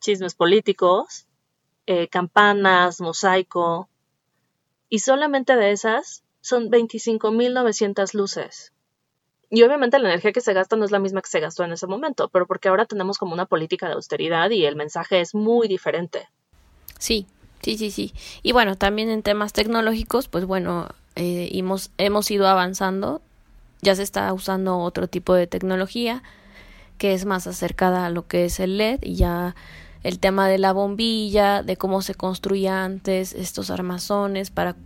chismes 0.00 0.34
políticos, 0.34 1.26
eh, 1.86 2.08
campanas, 2.08 3.00
mosaico. 3.00 3.88
Y 4.94 5.00
solamente 5.00 5.56
de 5.56 5.72
esas 5.72 6.22
son 6.40 6.70
25.900 6.70 8.14
luces. 8.14 8.72
Y 9.50 9.64
obviamente 9.64 9.98
la 9.98 10.08
energía 10.08 10.30
que 10.30 10.40
se 10.40 10.52
gasta 10.52 10.76
no 10.76 10.84
es 10.84 10.92
la 10.92 11.00
misma 11.00 11.20
que 11.20 11.30
se 11.30 11.40
gastó 11.40 11.64
en 11.64 11.72
ese 11.72 11.88
momento, 11.88 12.28
pero 12.28 12.46
porque 12.46 12.68
ahora 12.68 12.86
tenemos 12.86 13.18
como 13.18 13.34
una 13.34 13.46
política 13.46 13.88
de 13.88 13.94
austeridad 13.94 14.50
y 14.50 14.64
el 14.64 14.76
mensaje 14.76 15.20
es 15.20 15.34
muy 15.34 15.66
diferente. 15.66 16.28
Sí, 17.00 17.26
sí, 17.60 17.76
sí, 17.76 17.90
sí. 17.90 18.14
Y 18.44 18.52
bueno, 18.52 18.76
también 18.76 19.10
en 19.10 19.24
temas 19.24 19.52
tecnológicos, 19.52 20.28
pues 20.28 20.44
bueno, 20.44 20.86
eh, 21.16 21.48
hemos, 21.50 21.90
hemos 21.98 22.30
ido 22.30 22.46
avanzando, 22.46 23.20
ya 23.82 23.96
se 23.96 24.04
está 24.04 24.32
usando 24.32 24.78
otro 24.78 25.08
tipo 25.08 25.34
de 25.34 25.48
tecnología 25.48 26.22
que 26.98 27.14
es 27.14 27.24
más 27.24 27.48
acercada 27.48 28.06
a 28.06 28.10
lo 28.10 28.28
que 28.28 28.44
es 28.44 28.60
el 28.60 28.78
LED 28.78 29.00
y 29.02 29.16
ya 29.16 29.56
el 30.04 30.18
tema 30.20 30.48
de 30.48 30.58
la 30.58 30.72
bombilla, 30.72 31.62
de 31.62 31.76
cómo 31.76 32.02
se 32.02 32.14
construía 32.14 32.84
antes 32.84 33.32
estos 33.32 33.70
armazones 33.70 34.50
para, 34.50 34.76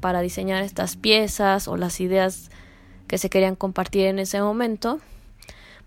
para 0.00 0.22
diseñar 0.22 0.64
estas 0.64 0.96
piezas 0.96 1.68
o 1.68 1.76
las 1.76 2.00
ideas 2.00 2.50
que 3.06 3.18
se 3.18 3.28
querían 3.28 3.54
compartir 3.54 4.06
en 4.06 4.18
ese 4.18 4.40
momento, 4.40 4.98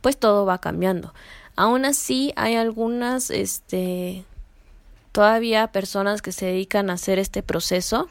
pues 0.01 0.17
todo 0.17 0.45
va 0.45 0.59
cambiando. 0.59 1.13
Aún 1.55 1.83
así, 1.83 2.31
hay 2.35 2.55
algunas, 2.55 3.31
este, 3.31 4.23
todavía 5.11 5.67
personas 5.67 6.21
que 6.21 6.31
se 6.31 6.45
dedican 6.45 6.91
a 6.91 6.93
hacer 6.93 7.17
este 7.17 7.41
proceso. 7.41 8.07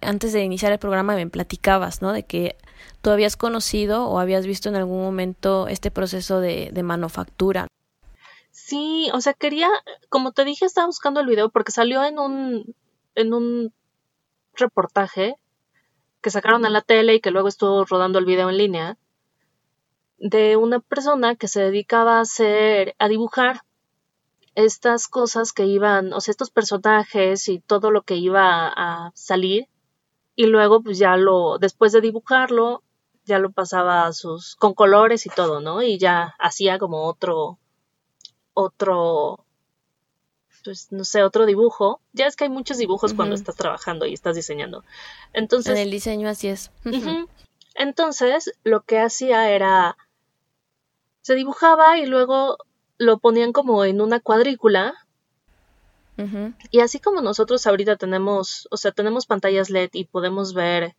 antes 0.00 0.32
de 0.32 0.42
iniciar 0.42 0.72
el 0.72 0.78
programa 0.78 1.14
me 1.14 1.26
platicabas, 1.26 2.00
¿no? 2.00 2.12
De 2.12 2.22
que 2.22 2.56
tú 3.02 3.10
habías 3.10 3.36
conocido 3.36 4.06
o 4.08 4.18
habías 4.18 4.46
visto 4.46 4.68
en 4.68 4.76
algún 4.76 5.02
momento 5.02 5.68
este 5.68 5.90
proceso 5.90 6.40
de, 6.40 6.70
de 6.72 6.82
manufactura. 6.82 7.66
Sí, 8.70 9.10
o 9.12 9.20
sea, 9.20 9.34
quería, 9.34 9.68
como 10.10 10.30
te 10.30 10.44
dije, 10.44 10.64
estaba 10.64 10.86
buscando 10.86 11.18
el 11.18 11.26
video 11.26 11.48
porque 11.50 11.72
salió 11.72 12.04
en 12.04 12.20
un, 12.20 12.76
en 13.16 13.34
un 13.34 13.74
reportaje 14.54 15.34
que 16.20 16.30
sacaron 16.30 16.64
a 16.64 16.70
la 16.70 16.80
tele 16.80 17.16
y 17.16 17.20
que 17.20 17.32
luego 17.32 17.48
estuvo 17.48 17.84
rodando 17.84 18.20
el 18.20 18.26
video 18.26 18.48
en 18.48 18.58
línea, 18.58 18.96
de 20.18 20.56
una 20.56 20.78
persona 20.78 21.34
que 21.34 21.48
se 21.48 21.62
dedicaba 21.62 22.18
a 22.18 22.20
hacer, 22.20 22.94
a 23.00 23.08
dibujar 23.08 23.62
estas 24.54 25.08
cosas 25.08 25.52
que 25.52 25.66
iban, 25.66 26.12
o 26.12 26.20
sea, 26.20 26.30
estos 26.30 26.50
personajes 26.50 27.48
y 27.48 27.58
todo 27.58 27.90
lo 27.90 28.02
que 28.02 28.18
iba 28.18 28.68
a 28.68 29.10
salir, 29.14 29.66
y 30.36 30.46
luego 30.46 30.80
pues 30.80 30.96
ya 30.96 31.16
lo, 31.16 31.58
después 31.58 31.90
de 31.90 32.02
dibujarlo, 32.02 32.84
ya 33.24 33.40
lo 33.40 33.50
pasaba 33.50 34.06
a 34.06 34.12
sus, 34.12 34.54
con 34.54 34.74
colores 34.74 35.26
y 35.26 35.30
todo, 35.30 35.60
¿no? 35.60 35.82
Y 35.82 35.98
ya 35.98 36.36
hacía 36.38 36.78
como 36.78 37.06
otro, 37.08 37.58
otro, 38.54 39.44
pues 40.64 40.88
no 40.90 41.04
sé, 41.04 41.22
otro 41.22 41.46
dibujo. 41.46 42.00
Ya 42.12 42.26
es 42.26 42.36
que 42.36 42.44
hay 42.44 42.50
muchos 42.50 42.78
dibujos 42.78 43.14
cuando 43.14 43.34
estás 43.34 43.56
trabajando 43.56 44.06
y 44.06 44.14
estás 44.14 44.36
diseñando. 44.36 44.84
Entonces. 45.32 45.76
En 45.76 45.82
el 45.82 45.90
diseño 45.90 46.28
así 46.28 46.48
es. 46.48 46.70
Entonces, 47.74 48.52
lo 48.64 48.82
que 48.82 48.98
hacía 48.98 49.50
era. 49.50 49.96
Se 51.22 51.34
dibujaba 51.34 51.98
y 51.98 52.06
luego 52.06 52.58
lo 52.98 53.18
ponían 53.18 53.52
como 53.52 53.84
en 53.84 54.00
una 54.00 54.20
cuadrícula. 54.20 54.94
Y 56.70 56.80
así 56.80 57.00
como 57.00 57.22
nosotros 57.22 57.66
ahorita 57.66 57.96
tenemos, 57.96 58.68
o 58.70 58.76
sea, 58.76 58.92
tenemos 58.92 59.24
pantallas 59.24 59.70
LED 59.70 59.88
y 59.94 60.04
podemos 60.04 60.52
ver 60.52 60.94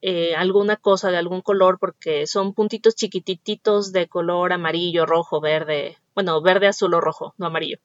eh, 0.00 0.34
alguna 0.34 0.76
cosa 0.76 1.10
de 1.10 1.18
algún 1.18 1.42
color 1.42 1.78
porque 1.78 2.26
son 2.26 2.54
puntitos 2.54 2.94
chiquititos 2.94 3.92
de 3.92 4.08
color 4.08 4.52
amarillo, 4.54 5.04
rojo, 5.04 5.42
verde, 5.42 5.98
bueno, 6.14 6.40
verde, 6.42 6.68
azul 6.68 6.94
o 6.94 7.00
rojo, 7.00 7.34
no 7.38 7.46
amarillo 7.46 7.78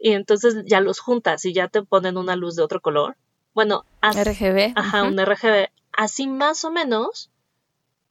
y 0.00 0.12
entonces 0.12 0.62
ya 0.66 0.80
los 0.80 1.00
juntas 1.00 1.44
y 1.44 1.52
ya 1.52 1.68
te 1.68 1.82
ponen 1.82 2.16
una 2.16 2.36
luz 2.36 2.54
de 2.56 2.62
otro 2.62 2.80
color. 2.80 3.16
Bueno, 3.54 3.84
RGB. 4.02 4.72
Ajá, 4.76 5.02
un 5.02 5.18
RGB. 5.18 5.68
Así 5.92 6.26
más 6.26 6.64
o 6.64 6.70
menos, 6.70 7.30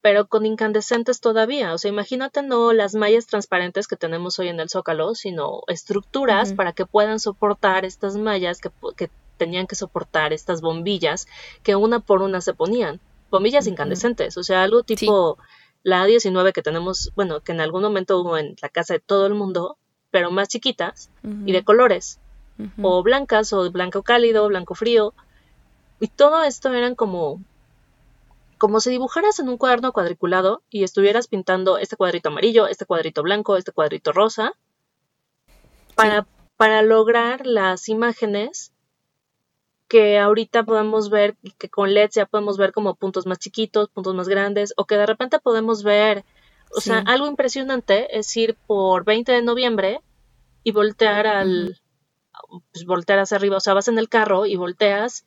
pero 0.01 0.27
con 0.27 0.45
incandescentes 0.45 1.21
todavía. 1.21 1.73
O 1.73 1.77
sea, 1.77 1.89
imagínate 1.89 2.41
no 2.41 2.73
las 2.73 2.95
mallas 2.95 3.27
transparentes 3.27 3.87
que 3.87 3.95
tenemos 3.95 4.39
hoy 4.39 4.47
en 4.47 4.59
el 4.59 4.69
Zócalo, 4.69 5.13
sino 5.13 5.61
estructuras 5.67 6.53
para 6.53 6.73
que 6.73 6.87
puedan 6.87 7.19
soportar 7.19 7.85
estas 7.85 8.17
mallas 8.17 8.59
que, 8.59 8.71
que, 8.97 9.11
tenían 9.37 9.67
que 9.67 9.75
soportar 9.75 10.31
estas 10.31 10.61
bombillas 10.61 11.27
que 11.61 11.75
una 11.75 11.99
por 11.99 12.23
una 12.23 12.41
se 12.41 12.53
ponían. 12.53 12.99
Bombillas 13.29 13.67
incandescentes, 13.67 14.37
o 14.37 14.43
sea, 14.43 14.63
algo 14.63 14.83
tipo 14.83 15.37
la 15.85 16.03
A19 16.03 16.51
que 16.51 16.63
tenemos, 16.63 17.11
bueno, 17.15 17.41
que 17.41 17.51
en 17.51 17.61
algún 17.61 17.83
momento 17.83 18.19
hubo 18.19 18.39
en 18.39 18.55
la 18.59 18.69
casa 18.69 18.95
de 18.95 18.99
todo 18.99 19.27
el 19.27 19.35
mundo, 19.35 19.77
pero 20.09 20.31
más 20.31 20.47
chiquitas 20.47 21.11
y 21.45 21.51
de 21.51 21.63
colores, 21.63 22.19
o 22.81 23.03
blancas, 23.03 23.53
o 23.53 23.69
blanco 23.71 24.01
cálido, 24.01 24.47
blanco 24.47 24.73
frío. 24.73 25.13
Y 25.99 26.07
todo 26.07 26.43
esto 26.43 26.73
eran 26.73 26.95
como 26.95 27.39
como 28.57 28.79
si 28.79 28.89
dibujaras 28.89 29.37
en 29.39 29.47
un 29.47 29.59
cuaderno 29.59 29.93
cuadriculado 29.93 30.63
y 30.71 30.83
estuvieras 30.83 31.27
pintando 31.27 31.77
este 31.77 31.97
cuadrito 31.97 32.29
amarillo, 32.29 32.65
este 32.65 32.85
cuadrito 32.85 33.21
blanco, 33.21 33.55
este 33.55 33.71
cuadrito 33.71 34.11
rosa, 34.11 34.53
para, 35.93 36.25
para 36.57 36.81
lograr 36.81 37.45
las 37.45 37.89
imágenes 37.89 38.71
que 39.95 40.19
ahorita 40.19 40.63
podemos 40.63 41.09
ver, 41.09 41.37
que 41.57 41.69
con 41.69 41.93
LED 41.93 42.09
ya 42.11 42.25
podemos 42.25 42.57
ver 42.57 42.73
como 42.73 42.95
puntos 42.95 43.25
más 43.25 43.39
chiquitos, 43.39 43.87
puntos 43.87 44.13
más 44.13 44.27
grandes, 44.27 44.73
o 44.75 44.83
que 44.83 44.97
de 44.97 45.05
repente 45.05 45.39
podemos 45.39 45.83
ver, 45.83 46.25
o 46.75 46.81
sea, 46.81 46.99
algo 46.99 47.27
impresionante 47.27 48.19
es 48.19 48.35
ir 48.35 48.57
por 48.67 49.05
20 49.05 49.31
de 49.31 49.41
noviembre 49.41 50.01
y 50.65 50.71
voltear 50.73 51.27
al, 51.27 51.79
pues 52.73 52.83
voltear 52.85 53.19
hacia 53.19 53.37
arriba, 53.37 53.55
o 53.55 53.61
sea, 53.61 53.73
vas 53.73 53.87
en 53.87 53.97
el 53.97 54.09
carro 54.09 54.45
y 54.45 54.57
volteas 54.57 55.25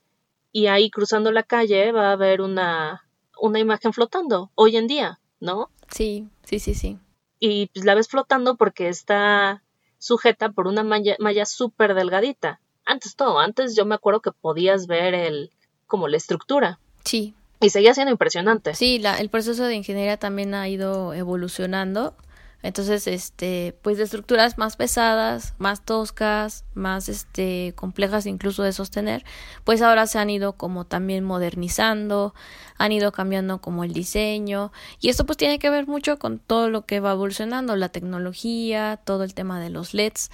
y 0.52 0.66
ahí 0.66 0.90
cruzando 0.90 1.32
la 1.32 1.44
calle 1.44 1.90
va 1.90 2.10
a 2.10 2.12
haber 2.12 2.42
una, 2.42 3.08
una 3.40 3.60
imagen 3.60 3.94
flotando 3.94 4.50
hoy 4.54 4.76
en 4.76 4.86
día, 4.86 5.18
¿no? 5.40 5.70
Sí, 5.90 6.28
sí, 6.42 6.58
sí, 6.58 6.74
sí. 6.74 6.98
Y 7.38 7.68
pues 7.68 7.86
la 7.86 7.94
ves 7.94 8.08
flotando 8.08 8.56
porque 8.56 8.90
está 8.90 9.62
sujeta 9.96 10.50
por 10.50 10.66
una 10.66 10.84
malla, 10.84 11.16
malla 11.20 11.46
súper 11.46 11.94
delgadita. 11.94 12.60
Antes 12.88 13.16
todo, 13.16 13.38
antes 13.38 13.76
yo 13.76 13.84
me 13.84 13.94
acuerdo 13.94 14.22
que 14.22 14.32
podías 14.32 14.86
ver 14.86 15.12
el, 15.14 15.50
como 15.86 16.08
la 16.08 16.16
estructura. 16.16 16.80
Sí. 17.04 17.34
Y 17.60 17.68
seguía 17.70 17.92
siendo 17.92 18.12
impresionante. 18.12 18.74
Sí, 18.74 18.98
la, 18.98 19.18
el 19.18 19.28
proceso 19.28 19.64
de 19.64 19.74
ingeniería 19.74 20.16
también 20.16 20.54
ha 20.54 20.68
ido 20.68 21.12
evolucionando 21.12 22.16
entonces, 22.60 23.06
este, 23.06 23.76
pues 23.82 23.98
de 23.98 24.04
estructuras 24.04 24.58
más 24.58 24.76
pesadas, 24.76 25.54
más 25.58 25.84
toscas, 25.84 26.64
más 26.74 27.08
este 27.08 27.72
complejas 27.76 28.26
incluso 28.26 28.64
de 28.64 28.72
sostener, 28.72 29.24
pues 29.62 29.80
ahora 29.80 30.08
se 30.08 30.18
han 30.18 30.28
ido 30.28 30.54
como 30.54 30.84
también 30.84 31.22
modernizando, 31.22 32.34
han 32.76 32.90
ido 32.90 33.12
cambiando 33.12 33.60
como 33.60 33.84
el 33.84 33.92
diseño 33.92 34.72
y 35.00 35.08
esto 35.08 35.24
pues 35.24 35.36
tiene 35.38 35.60
que 35.60 35.70
ver 35.70 35.86
mucho 35.86 36.18
con 36.18 36.40
todo 36.40 36.68
lo 36.68 36.84
que 36.84 36.98
va 36.98 37.12
evolucionando, 37.12 37.76
la 37.76 37.90
tecnología, 37.90 38.98
todo 39.04 39.22
el 39.22 39.34
tema 39.34 39.60
de 39.60 39.70
los 39.70 39.94
LEDs, 39.94 40.30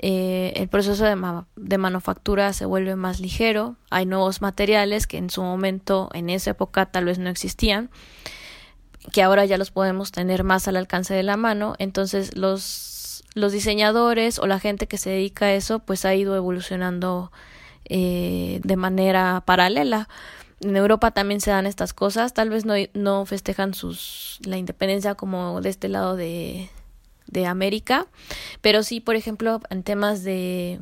eh, 0.00 0.52
el 0.54 0.68
proceso 0.68 1.04
de, 1.04 1.78
manufactura 1.78 2.52
se 2.52 2.64
vuelve 2.64 2.94
más 2.94 3.18
ligero, 3.18 3.76
hay 3.90 4.06
nuevos 4.06 4.40
materiales 4.40 5.08
que 5.08 5.18
en 5.18 5.28
su 5.28 5.42
momento, 5.42 6.08
en 6.14 6.30
esa 6.30 6.52
época 6.52 6.86
tal 6.86 7.06
vez 7.06 7.18
no 7.18 7.28
existían 7.30 7.90
que 9.12 9.22
ahora 9.22 9.44
ya 9.44 9.58
los 9.58 9.70
podemos 9.70 10.12
tener 10.12 10.44
más 10.44 10.68
al 10.68 10.76
alcance 10.76 11.14
de 11.14 11.22
la 11.22 11.36
mano. 11.36 11.74
Entonces 11.78 12.36
los, 12.36 13.24
los 13.34 13.52
diseñadores 13.52 14.38
o 14.38 14.46
la 14.46 14.60
gente 14.60 14.86
que 14.86 14.98
se 14.98 15.10
dedica 15.10 15.46
a 15.46 15.54
eso 15.54 15.80
pues 15.80 16.04
ha 16.04 16.14
ido 16.14 16.36
evolucionando 16.36 17.32
eh, 17.86 18.60
de 18.62 18.76
manera 18.76 19.42
paralela. 19.44 20.08
En 20.60 20.76
Europa 20.76 21.12
también 21.12 21.40
se 21.40 21.50
dan 21.50 21.66
estas 21.66 21.94
cosas, 21.94 22.34
tal 22.34 22.50
vez 22.50 22.64
no, 22.64 22.74
no 22.92 23.24
festejan 23.26 23.74
sus, 23.74 24.38
la 24.44 24.58
independencia 24.58 25.14
como 25.14 25.60
de 25.60 25.70
este 25.70 25.88
lado 25.88 26.16
de, 26.16 26.68
de 27.28 27.46
América, 27.46 28.06
pero 28.60 28.82
sí, 28.82 29.00
por 29.00 29.16
ejemplo, 29.16 29.60
en 29.70 29.82
temas 29.82 30.24
de, 30.24 30.80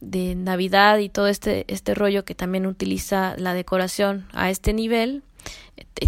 de 0.00 0.34
Navidad 0.34 0.98
y 0.98 1.08
todo 1.08 1.28
este, 1.28 1.64
este 1.68 1.94
rollo 1.94 2.24
que 2.24 2.34
también 2.34 2.66
utiliza 2.66 3.34
la 3.36 3.54
decoración 3.54 4.26
a 4.32 4.50
este 4.50 4.72
nivel, 4.72 5.22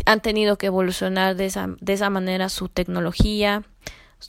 han 0.07 0.21
tenido 0.21 0.59
que 0.59 0.67
evolucionar 0.67 1.37
de 1.37 1.47
esa, 1.47 1.69
de 1.81 1.93
esa 1.93 2.11
manera 2.11 2.49
su 2.49 2.69
tecnología, 2.69 3.65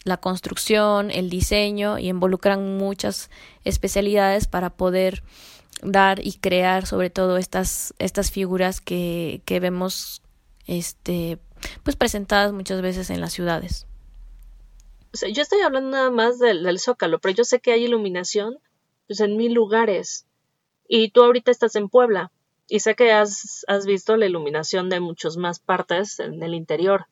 la 0.03 0.17
construcción, 0.17 1.11
el 1.11 1.29
diseño 1.29 1.99
y 1.99 2.09
involucran 2.09 2.77
muchas 2.77 3.29
especialidades 3.63 4.47
para 4.47 4.69
poder 4.69 5.23
dar 5.83 6.25
y 6.25 6.33
crear 6.33 6.85
sobre 6.85 7.09
todo 7.09 7.37
estas, 7.37 7.93
estas 7.99 8.31
figuras 8.31 8.81
que, 8.81 9.41
que 9.45 9.59
vemos 9.59 10.21
este, 10.67 11.39
pues 11.83 11.95
presentadas 11.95 12.53
muchas 12.53 12.81
veces 12.81 13.09
en 13.09 13.19
las 13.19 13.33
ciudades. 13.33 13.87
Yo 15.13 15.41
estoy 15.41 15.61
hablando 15.61 15.91
nada 15.91 16.11
más 16.11 16.39
del, 16.39 16.79
zócalo, 16.79 17.19
pero 17.19 17.35
yo 17.35 17.43
sé 17.43 17.59
que 17.59 17.71
hay 17.71 17.83
iluminación 17.83 18.57
pues, 19.07 19.19
en 19.19 19.37
mil 19.37 19.53
lugares. 19.53 20.25
Y 20.87 21.09
tú 21.09 21.23
ahorita 21.23 21.51
estás 21.51 21.75
en 21.75 21.89
Puebla. 21.89 22.31
Y 22.67 22.79
sé 22.79 22.95
que 22.95 23.11
has, 23.11 23.65
has 23.67 23.85
visto 23.85 24.15
la 24.15 24.25
iluminación 24.25 24.89
de 24.89 24.99
muchas 25.01 25.35
más 25.35 25.59
partes 25.59 26.19
en 26.19 26.41
el 26.41 26.53
interior 26.53 27.07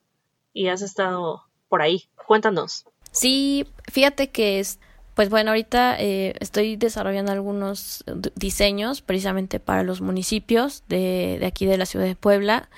y 0.53 0.67
has 0.67 0.81
estado 0.81 1.43
por 1.67 1.81
ahí. 1.81 2.07
Cuéntanos. 2.27 2.85
Sí, 3.12 3.65
fíjate 3.91 4.29
que 4.29 4.59
es, 4.59 4.79
pues 5.15 5.29
bueno, 5.29 5.51
ahorita 5.51 5.99
eh, 5.99 6.35
estoy 6.39 6.77
desarrollando 6.77 7.33
algunos 7.33 8.05
diseños 8.35 9.01
precisamente 9.01 9.59
para 9.59 9.83
los 9.83 9.99
municipios 9.99 10.83
de, 10.88 11.38
de 11.39 11.45
aquí 11.45 11.65
de 11.65 11.77
la 11.77 11.85
ciudad 11.85 12.05
de 12.05 12.15
Puebla 12.15 12.69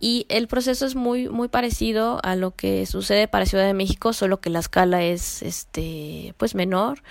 y 0.00 0.26
el 0.28 0.48
proceso 0.48 0.86
es 0.86 0.94
muy 0.94 1.28
muy 1.28 1.48
parecido 1.48 2.20
a 2.22 2.36
lo 2.36 2.52
que 2.52 2.86
sucede 2.86 3.28
para 3.28 3.46
Ciudad 3.46 3.66
de 3.66 3.74
México 3.74 4.12
solo 4.12 4.40
que 4.40 4.50
la 4.50 4.58
escala 4.58 5.02
es 5.02 5.42
este 5.42 6.34
pues 6.38 6.54
menor 6.54 7.02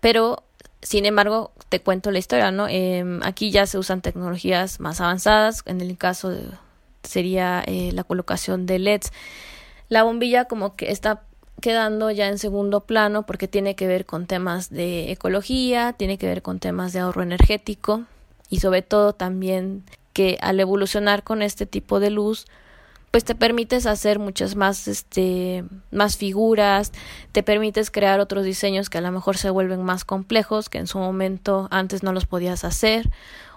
pero 0.00 0.44
sin 0.80 1.06
embargo, 1.06 1.52
te 1.68 1.80
cuento 1.80 2.10
la 2.10 2.18
historia, 2.18 2.50
¿no? 2.50 2.68
Eh, 2.68 3.04
aquí 3.22 3.50
ya 3.50 3.66
se 3.66 3.78
usan 3.78 4.00
tecnologías 4.00 4.78
más 4.80 5.00
avanzadas, 5.00 5.62
en 5.66 5.80
el 5.80 5.98
caso 5.98 6.36
sería 7.02 7.62
eh, 7.66 7.90
la 7.92 8.04
colocación 8.04 8.66
de 8.66 8.78
LEDs. 8.78 9.12
La 9.88 10.04
bombilla 10.04 10.44
como 10.44 10.76
que 10.76 10.92
está 10.92 11.22
quedando 11.60 12.10
ya 12.12 12.28
en 12.28 12.38
segundo 12.38 12.82
plano 12.84 13.26
porque 13.26 13.48
tiene 13.48 13.74
que 13.74 13.88
ver 13.88 14.06
con 14.06 14.26
temas 14.26 14.70
de 14.70 15.10
ecología, 15.10 15.94
tiene 15.94 16.18
que 16.18 16.26
ver 16.26 16.42
con 16.42 16.60
temas 16.60 16.92
de 16.92 17.00
ahorro 17.00 17.22
energético 17.22 18.04
y 18.48 18.60
sobre 18.60 18.82
todo 18.82 19.14
también 19.14 19.82
que 20.18 20.36
al 20.40 20.58
evolucionar 20.58 21.22
con 21.22 21.42
este 21.42 21.64
tipo 21.64 22.00
de 22.00 22.10
luz 22.10 22.46
pues 23.12 23.22
te 23.22 23.36
permites 23.36 23.86
hacer 23.86 24.18
muchas 24.18 24.56
más 24.56 24.88
este 24.88 25.62
más 25.92 26.16
figuras, 26.16 26.90
te 27.30 27.44
permites 27.44 27.92
crear 27.92 28.18
otros 28.18 28.44
diseños 28.44 28.90
que 28.90 28.98
a 28.98 29.00
lo 29.00 29.12
mejor 29.12 29.38
se 29.38 29.48
vuelven 29.48 29.84
más 29.84 30.04
complejos, 30.04 30.68
que 30.68 30.78
en 30.78 30.88
su 30.88 30.98
momento 30.98 31.68
antes 31.70 32.02
no 32.02 32.12
los 32.12 32.26
podías 32.26 32.64
hacer 32.64 33.08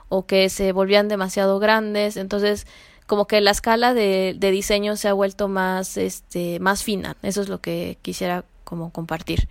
o 0.07 0.27
que 0.27 0.49
se 0.49 0.71
volvían 0.71 1.07
demasiado 1.07 1.57
grandes, 1.57 2.15
entonces 2.15 2.67
como 3.07 3.25
que 3.25 3.41
la 3.41 3.49
escala 3.49 3.95
de, 3.95 4.35
de 4.37 4.51
diseño 4.51 4.97
se 4.97 5.07
ha 5.07 5.13
vuelto 5.13 5.47
más 5.47 5.97
este 5.97 6.59
más 6.59 6.83
fina, 6.83 7.17
eso 7.23 7.41
es 7.41 7.49
lo 7.49 7.59
que 7.59 7.97
quisiera 8.03 8.45
como 8.65 8.91
compartir. 8.91 9.49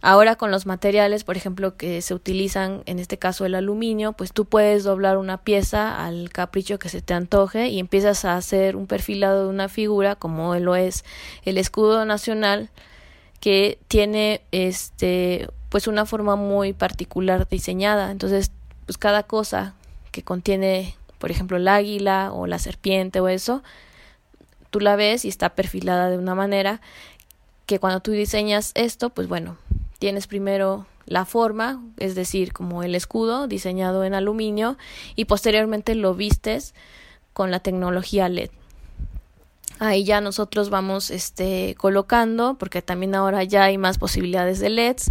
Ahora 0.00 0.36
con 0.36 0.50
los 0.50 0.64
materiales, 0.64 1.24
por 1.24 1.36
ejemplo, 1.36 1.76
que 1.76 2.02
se 2.02 2.14
utilizan, 2.14 2.82
en 2.86 3.00
este 3.00 3.18
caso 3.18 3.46
el 3.46 3.56
aluminio, 3.56 4.12
pues 4.12 4.32
tú 4.32 4.44
puedes 4.44 4.84
doblar 4.84 5.18
una 5.18 5.38
pieza 5.38 6.04
al 6.04 6.30
capricho 6.30 6.78
que 6.78 6.88
se 6.88 7.02
te 7.02 7.14
antoje 7.14 7.68
y 7.68 7.80
empiezas 7.80 8.24
a 8.24 8.36
hacer 8.36 8.76
un 8.76 8.86
perfilado 8.86 9.44
de 9.44 9.50
una 9.50 9.68
figura 9.68 10.14
como 10.14 10.54
lo 10.56 10.76
es 10.76 11.04
el 11.44 11.58
escudo 11.58 12.04
nacional 12.04 12.70
que 13.40 13.78
tiene 13.88 14.42
este 14.52 15.48
pues 15.68 15.86
una 15.86 16.06
forma 16.06 16.36
muy 16.36 16.72
particular 16.72 17.48
diseñada. 17.48 18.10
Entonces, 18.10 18.52
pues 18.86 18.98
cada 18.98 19.24
cosa 19.24 19.74
que 20.12 20.22
contiene, 20.22 20.96
por 21.18 21.30
ejemplo, 21.30 21.56
el 21.56 21.68
águila 21.68 22.32
o 22.32 22.46
la 22.46 22.58
serpiente 22.58 23.20
o 23.20 23.28
eso, 23.28 23.62
tú 24.70 24.80
la 24.80 24.96
ves 24.96 25.24
y 25.24 25.28
está 25.28 25.50
perfilada 25.50 26.08
de 26.08 26.18
una 26.18 26.34
manera 26.34 26.80
que 27.66 27.78
cuando 27.78 28.00
tú 28.00 28.12
diseñas 28.12 28.72
esto, 28.74 29.10
pues 29.10 29.28
bueno, 29.28 29.58
tienes 29.98 30.26
primero 30.26 30.86
la 31.06 31.24
forma, 31.24 31.82
es 31.96 32.14
decir, 32.14 32.52
como 32.52 32.82
el 32.82 32.94
escudo 32.94 33.48
diseñado 33.48 34.04
en 34.04 34.14
aluminio 34.14 34.76
y 35.16 35.24
posteriormente 35.24 35.94
lo 35.94 36.14
vistes 36.14 36.74
con 37.32 37.50
la 37.50 37.60
tecnología 37.60 38.28
LED. 38.28 38.50
Ahí 39.78 40.04
ya 40.04 40.20
nosotros 40.20 40.70
vamos 40.70 41.10
este 41.10 41.76
colocando 41.78 42.56
porque 42.58 42.82
también 42.82 43.14
ahora 43.14 43.44
ya 43.44 43.64
hay 43.64 43.78
más 43.78 43.98
posibilidades 43.98 44.58
de 44.58 44.70
LEDs. 44.70 45.10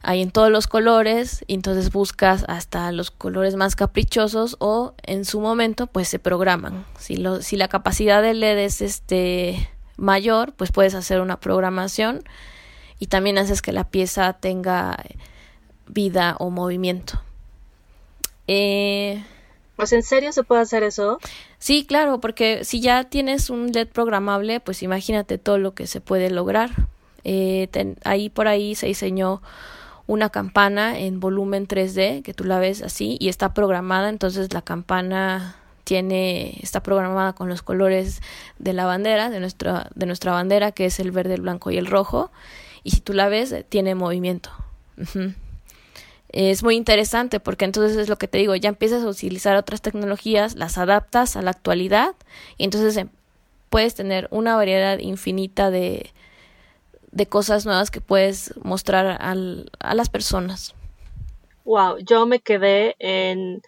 Hay 0.00 0.22
en 0.22 0.30
todos 0.30 0.50
los 0.50 0.68
colores, 0.68 1.44
y 1.48 1.54
entonces 1.54 1.90
buscas 1.90 2.44
hasta 2.48 2.92
los 2.92 3.10
colores 3.10 3.56
más 3.56 3.74
caprichosos 3.74 4.56
o 4.60 4.94
en 5.02 5.24
su 5.24 5.40
momento 5.40 5.86
pues 5.86 6.08
se 6.08 6.18
programan. 6.18 6.86
Si, 6.98 7.16
lo, 7.16 7.42
si 7.42 7.56
la 7.56 7.68
capacidad 7.68 8.22
de 8.22 8.32
LED 8.32 8.58
es 8.58 8.80
este 8.80 9.68
mayor, 9.96 10.54
pues 10.54 10.72
puedes 10.72 10.94
hacer 10.94 11.20
una 11.20 11.40
programación 11.40 12.22
y 12.98 13.06
también 13.06 13.38
haces 13.38 13.62
que 13.62 13.72
la 13.72 13.84
pieza 13.84 14.32
tenga 14.34 15.04
vida 15.86 16.36
o 16.38 16.50
movimiento. 16.50 17.20
Eh, 18.46 19.22
Pues 19.76 19.92
en 19.92 20.02
serio 20.02 20.32
se 20.32 20.42
puede 20.42 20.62
hacer 20.62 20.82
eso. 20.82 21.18
Sí, 21.58 21.84
claro, 21.86 22.20
porque 22.20 22.64
si 22.64 22.80
ya 22.80 23.04
tienes 23.04 23.50
un 23.50 23.72
LED 23.72 23.88
programable, 23.88 24.60
pues 24.60 24.82
imagínate 24.82 25.38
todo 25.38 25.58
lo 25.58 25.74
que 25.74 25.86
se 25.86 26.00
puede 26.00 26.30
lograr. 26.30 26.70
Eh, 27.24 27.68
ahí 28.04 28.30
por 28.30 28.48
ahí 28.48 28.74
se 28.74 28.86
diseñó 28.86 29.42
una 30.06 30.30
campana 30.30 30.98
en 30.98 31.20
volumen 31.20 31.68
3D 31.68 32.22
que 32.22 32.32
tú 32.32 32.44
la 32.44 32.58
ves 32.58 32.82
así 32.82 33.18
y 33.20 33.28
está 33.28 33.52
programada, 33.52 34.08
entonces 34.08 34.52
la 34.54 34.62
campana 34.62 35.56
tiene 35.84 36.58
está 36.62 36.82
programada 36.82 37.34
con 37.34 37.48
los 37.48 37.62
colores 37.62 38.22
de 38.58 38.72
la 38.72 38.86
bandera 38.86 39.30
de 39.30 39.40
nuestra 39.40 39.90
de 39.94 40.06
nuestra 40.06 40.32
bandera 40.32 40.72
que 40.72 40.86
es 40.86 40.98
el 41.00 41.10
verde, 41.12 41.34
el 41.34 41.42
blanco 41.42 41.70
y 41.70 41.76
el 41.76 41.86
rojo 41.86 42.30
y 42.88 42.90
si 42.90 43.00
tú 43.02 43.12
la 43.12 43.28
ves 43.28 43.54
tiene 43.68 43.94
movimiento 43.94 44.50
es 46.30 46.62
muy 46.62 46.76
interesante 46.76 47.38
porque 47.38 47.66
entonces 47.66 47.96
es 47.98 48.08
lo 48.08 48.16
que 48.16 48.28
te 48.28 48.38
digo, 48.38 48.54
ya 48.54 48.70
empiezas 48.70 49.02
a 49.02 49.08
utilizar 49.08 49.56
otras 49.56 49.82
tecnologías, 49.82 50.56
las 50.56 50.78
adaptas 50.78 51.36
a 51.36 51.42
la 51.42 51.50
actualidad 51.50 52.14
y 52.56 52.64
entonces 52.64 52.96
em, 52.96 53.08
puedes 53.70 53.94
tener 53.94 54.28
una 54.30 54.56
variedad 54.56 54.98
infinita 54.98 55.70
de, 55.70 56.12
de 57.12 57.26
cosas 57.26 57.66
nuevas 57.66 57.90
que 57.90 58.00
puedes 58.00 58.54
mostrar 58.62 59.18
al, 59.20 59.70
a 59.80 59.94
las 59.94 60.08
personas. 60.08 60.74
Wow, 61.64 61.98
yo 61.98 62.26
me 62.26 62.40
quedé 62.40 62.96
en, 62.98 63.62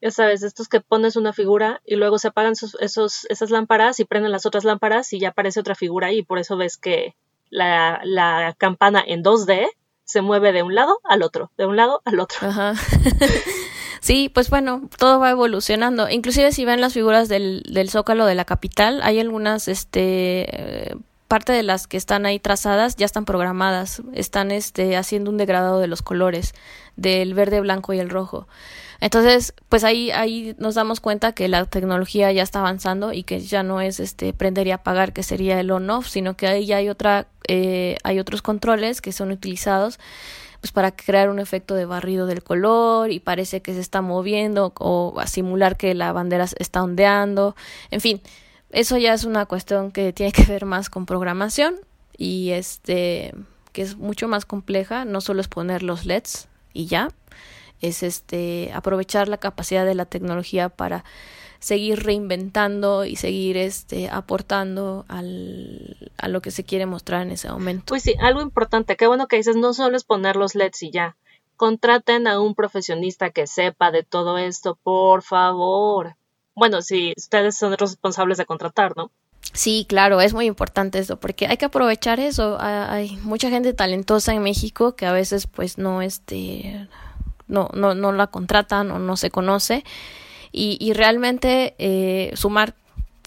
ya 0.00 0.10
sabes, 0.10 0.42
estos 0.42 0.68
que 0.68 0.80
pones 0.80 1.16
una 1.16 1.32
figura 1.32 1.80
y 1.84 1.96
luego 1.96 2.18
se 2.18 2.28
apagan 2.28 2.54
esos, 2.80 3.26
esas 3.28 3.50
lámparas 3.50 4.00
y 4.00 4.04
prenden 4.04 4.32
las 4.32 4.46
otras 4.46 4.64
lámparas 4.64 5.12
y 5.12 5.20
ya 5.20 5.28
aparece 5.28 5.60
otra 5.60 5.74
figura 5.74 6.12
y 6.12 6.22
por 6.22 6.38
eso 6.38 6.56
ves 6.56 6.76
que 6.76 7.14
la, 7.50 8.00
la 8.04 8.54
campana 8.58 9.02
en 9.06 9.22
2D 9.22 9.66
se 10.04 10.22
mueve 10.22 10.52
de 10.52 10.62
un 10.62 10.74
lado 10.74 11.00
al 11.04 11.22
otro, 11.22 11.50
de 11.56 11.66
un 11.66 11.76
lado 11.76 12.02
al 12.04 12.20
otro. 12.20 12.38
Sí, 14.06 14.28
pues 14.32 14.50
bueno, 14.50 14.88
todo 14.98 15.18
va 15.18 15.30
evolucionando. 15.30 16.08
Inclusive 16.08 16.52
si 16.52 16.64
ven 16.64 16.80
las 16.80 16.92
figuras 16.92 17.28
del, 17.28 17.64
del 17.68 17.90
zócalo 17.90 18.24
de 18.24 18.36
la 18.36 18.44
capital, 18.44 19.00
hay 19.02 19.18
algunas, 19.18 19.66
este, 19.66 20.94
parte 21.26 21.52
de 21.52 21.62
las 21.62 21.86
que 21.86 21.96
están 21.96 22.24
ahí 22.26 22.38
trazadas 22.38 22.96
ya 22.96 23.06
están 23.06 23.24
programadas, 23.24 24.02
están, 24.12 24.50
este, 24.50 24.96
haciendo 24.96 25.30
un 25.30 25.38
degradado 25.38 25.80
de 25.80 25.88
los 25.88 26.02
colores, 26.02 26.54
del 26.96 27.34
verde, 27.34 27.60
blanco 27.60 27.92
y 27.92 27.98
el 27.98 28.10
rojo. 28.10 28.46
Entonces, 29.00 29.52
pues 29.68 29.84
ahí, 29.84 30.10
ahí 30.10 30.54
nos 30.58 30.74
damos 30.74 31.00
cuenta 31.00 31.32
que 31.32 31.48
la 31.48 31.66
tecnología 31.66 32.32
ya 32.32 32.42
está 32.42 32.60
avanzando 32.60 33.12
y 33.12 33.24
que 33.24 33.40
ya 33.40 33.62
no 33.62 33.80
es 33.80 34.00
este 34.00 34.32
prender 34.32 34.66
y 34.68 34.70
apagar, 34.70 35.12
que 35.12 35.22
sería 35.22 35.60
el 35.60 35.70
on-off, 35.70 36.08
sino 36.08 36.36
que 36.36 36.46
ahí 36.46 36.66
ya 36.66 36.76
hay 36.76 36.88
otra, 36.88 37.26
eh, 37.48 37.96
hay 38.02 38.18
otros 38.18 38.42
controles 38.42 39.00
que 39.00 39.12
son 39.12 39.30
utilizados 39.30 39.98
pues 40.60 40.72
para 40.72 40.90
crear 40.90 41.28
un 41.28 41.38
efecto 41.38 41.74
de 41.74 41.84
barrido 41.84 42.26
del 42.26 42.42
color 42.42 43.10
y 43.10 43.20
parece 43.20 43.60
que 43.62 43.74
se 43.74 43.80
está 43.80 44.00
moviendo 44.00 44.72
o 44.78 45.14
a 45.20 45.26
simular 45.26 45.76
que 45.76 45.94
la 45.94 46.12
bandera 46.12 46.46
está 46.58 46.82
ondeando, 46.82 47.54
en 47.90 48.00
fin, 48.00 48.22
eso 48.70 48.96
ya 48.96 49.14
es 49.14 49.24
una 49.24 49.46
cuestión 49.46 49.92
que 49.92 50.12
tiene 50.12 50.32
que 50.32 50.44
ver 50.44 50.64
más 50.64 50.90
con 50.90 51.06
programación 51.06 51.76
y 52.16 52.50
este 52.50 53.34
que 53.72 53.82
es 53.82 53.96
mucho 53.96 54.26
más 54.26 54.46
compleja, 54.46 55.04
no 55.04 55.20
solo 55.20 55.42
es 55.42 55.48
poner 55.48 55.82
los 55.82 56.06
LEDs 56.06 56.48
y 56.72 56.86
ya, 56.86 57.10
es 57.82 58.02
este 58.02 58.70
aprovechar 58.72 59.28
la 59.28 59.36
capacidad 59.36 59.84
de 59.84 59.94
la 59.94 60.06
tecnología 60.06 60.70
para 60.70 61.04
seguir 61.66 62.04
reinventando 62.04 63.04
y 63.04 63.16
seguir 63.16 63.56
este 63.56 64.08
aportando 64.08 65.04
al, 65.08 65.96
a 66.16 66.28
lo 66.28 66.40
que 66.40 66.52
se 66.52 66.62
quiere 66.62 66.86
mostrar 66.86 67.22
en 67.22 67.32
ese 67.32 67.50
momento. 67.50 67.86
Pues 67.88 68.04
sí, 68.04 68.14
algo 68.20 68.40
importante, 68.40 68.96
qué 68.96 69.08
bueno 69.08 69.26
que 69.26 69.34
dices, 69.34 69.56
no 69.56 69.74
solo 69.74 69.96
es 69.96 70.04
poner 70.04 70.36
los 70.36 70.54
LEDs 70.54 70.84
y 70.84 70.92
ya. 70.92 71.16
Contraten 71.56 72.28
a 72.28 72.38
un 72.38 72.54
profesionista 72.54 73.30
que 73.30 73.48
sepa 73.48 73.90
de 73.90 74.04
todo 74.04 74.38
esto, 74.38 74.78
por 74.80 75.22
favor. 75.22 76.14
Bueno, 76.54 76.82
si 76.82 77.14
ustedes 77.16 77.58
son 77.58 77.76
responsables 77.76 78.38
de 78.38 78.46
contratar, 78.46 78.96
¿no? 78.96 79.10
Sí, 79.52 79.86
claro, 79.88 80.20
es 80.20 80.34
muy 80.34 80.46
importante 80.46 81.00
eso, 81.00 81.18
porque 81.18 81.48
hay 81.48 81.56
que 81.56 81.64
aprovechar 81.64 82.20
eso. 82.20 82.58
Hay 82.60 83.16
mucha 83.22 83.50
gente 83.50 83.72
talentosa 83.72 84.34
en 84.34 84.42
México 84.44 84.94
que 84.94 85.06
a 85.06 85.12
veces 85.12 85.48
pues 85.48 85.78
no 85.78 86.00
este 86.00 86.88
no, 87.48 87.70
no, 87.74 87.96
no 87.96 88.12
la 88.12 88.28
contratan 88.28 88.92
o 88.92 89.00
no 89.00 89.16
se 89.16 89.30
conoce. 89.30 89.82
Y, 90.58 90.94
realmente 90.94 91.74
eh, 91.78 92.32
sumar 92.34 92.74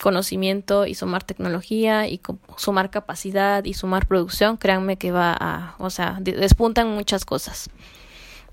conocimiento 0.02 0.88
y 0.88 0.96
sumar 0.96 1.24
tecnología 1.24 2.08
y 2.08 2.20
sumar 2.58 2.90
capacidad 2.90 3.64
y 3.66 3.76
sumar 3.76 4.08
producción, 4.08 4.58
créanme 4.58 4.98
que 4.98 5.12
va 5.12 5.38
a, 5.40 5.76
o 5.78 5.92
sea, 5.92 6.18
despuntan 6.22 6.88
muchas 6.90 7.26
cosas. 7.26 7.70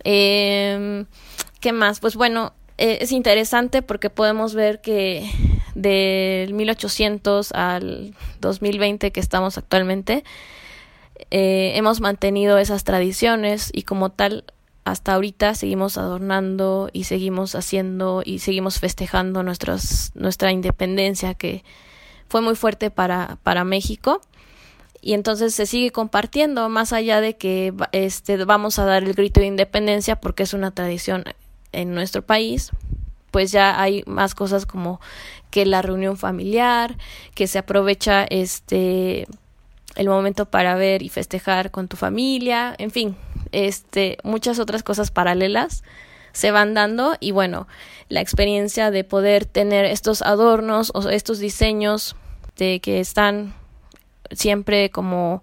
Eh, 0.04 1.06
¿Qué 1.60 1.72
más? 1.72 2.00
Pues 2.00 2.16
bueno, 2.16 2.52
eh, 2.78 2.98
es 3.00 3.12
interesante 3.12 3.80
porque 3.80 4.10
podemos 4.10 4.54
ver 4.54 4.80
que 4.80 5.30
del 5.74 6.52
1800 6.52 7.52
al 7.52 8.14
2020 8.40 9.12
que 9.12 9.20
estamos 9.20 9.56
actualmente, 9.56 10.24
eh, 11.30 11.72
hemos 11.76 12.00
mantenido 12.00 12.58
esas 12.58 12.84
tradiciones 12.84 13.70
y 13.72 13.82
como 13.82 14.10
tal 14.10 14.44
hasta 14.87 15.14
ahorita 15.14 15.57
seguimos 15.57 15.99
adornando 15.99 16.90
y 16.92 17.05
seguimos 17.05 17.57
haciendo 17.57 18.22
y 18.25 18.38
seguimos 18.38 18.79
festejando 18.79 19.42
nuestros, 19.42 20.12
nuestra 20.14 20.53
independencia 20.53 21.35
que 21.35 21.64
fue 22.29 22.40
muy 22.40 22.55
fuerte 22.55 22.92
para, 22.92 23.37
para 23.42 23.64
México. 23.64 24.20
Y 25.01 25.14
entonces 25.14 25.57
se 25.57 25.66
sigue 25.66 25.90
compartiendo 25.90 26.68
más 26.68 26.92
allá 26.92 27.20
de 27.20 27.37
que 27.37 27.75
este 27.90 28.44
vamos 28.44 28.79
a 28.79 28.85
dar 28.85 29.03
el 29.03 29.14
grito 29.14 29.40
de 29.40 29.46
independencia 29.46 30.20
porque 30.20 30.44
es 30.44 30.55
una 30.55 30.70
tradición 30.70 31.25
en 31.72 31.92
nuestro 31.92 32.22
país 32.22 32.70
pues 33.33 33.51
ya 33.53 33.81
hay 33.81 34.05
más 34.07 34.35
cosas 34.35 34.66
como 34.66 35.01
que 35.51 35.66
la 35.66 35.83
reunión 35.83 36.16
familiar 36.16 36.96
que 37.35 37.49
se 37.49 37.59
aprovecha 37.59 38.25
este 38.25 39.27
el 39.96 40.09
momento 40.09 40.46
para 40.46 40.74
ver 40.74 41.02
y 41.02 41.09
festejar 41.09 41.70
con 41.70 41.88
tu 41.88 41.96
familia 41.96 42.74
en 42.78 42.90
fin 42.90 43.16
este, 43.52 44.18
muchas 44.22 44.59
otras 44.59 44.82
cosas 44.82 45.11
paralelas 45.11 45.82
se 46.32 46.50
van 46.50 46.74
dando 46.74 47.16
y 47.18 47.30
bueno, 47.30 47.66
la 48.11 48.20
experiencia 48.20 48.90
de 48.90 49.04
poder 49.04 49.46
tener 49.46 49.87
estos 49.87 50.20
adornos 50.20 50.92
o 50.94 51.09
estos 51.09 51.38
diseños 51.38 52.14
de 52.59 52.80
que 52.80 53.00
están 53.00 53.54
siempre 54.32 54.90
como 54.90 55.42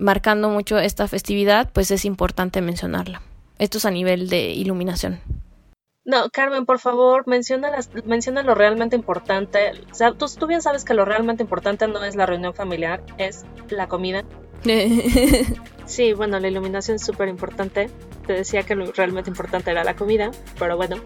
marcando 0.00 0.48
mucho 0.48 0.80
esta 0.80 1.06
festividad, 1.06 1.70
pues 1.72 1.92
es 1.92 2.04
importante 2.04 2.60
mencionarla. 2.60 3.22
Esto 3.60 3.78
es 3.78 3.84
a 3.84 3.92
nivel 3.92 4.28
de 4.28 4.50
iluminación. 4.50 5.20
No, 6.04 6.30
Carmen, 6.30 6.66
por 6.66 6.80
favor, 6.80 7.28
menciona, 7.28 7.70
menciona 8.04 8.42
lo 8.42 8.54
realmente 8.54 8.96
importante. 8.96 9.72
O 9.90 9.94
sea, 9.94 10.12
tú, 10.12 10.26
tú 10.26 10.46
bien 10.48 10.60
sabes 10.60 10.84
que 10.84 10.94
lo 10.94 11.04
realmente 11.04 11.44
importante 11.44 11.86
no 11.86 12.02
es 12.04 12.16
la 12.16 12.26
reunión 12.26 12.54
familiar, 12.54 13.02
es 13.18 13.44
la 13.68 13.86
comida. 13.86 14.24
sí, 15.86 16.12
bueno, 16.12 16.40
la 16.40 16.48
iluminación 16.48 16.96
es 16.96 17.04
súper 17.04 17.28
importante. 17.28 17.88
Te 18.26 18.32
decía 18.32 18.64
que 18.64 18.74
lo 18.74 18.90
realmente 18.90 19.30
importante 19.30 19.70
era 19.70 19.84
la 19.84 19.94
comida, 19.94 20.32
pero 20.58 20.76
bueno. 20.76 20.96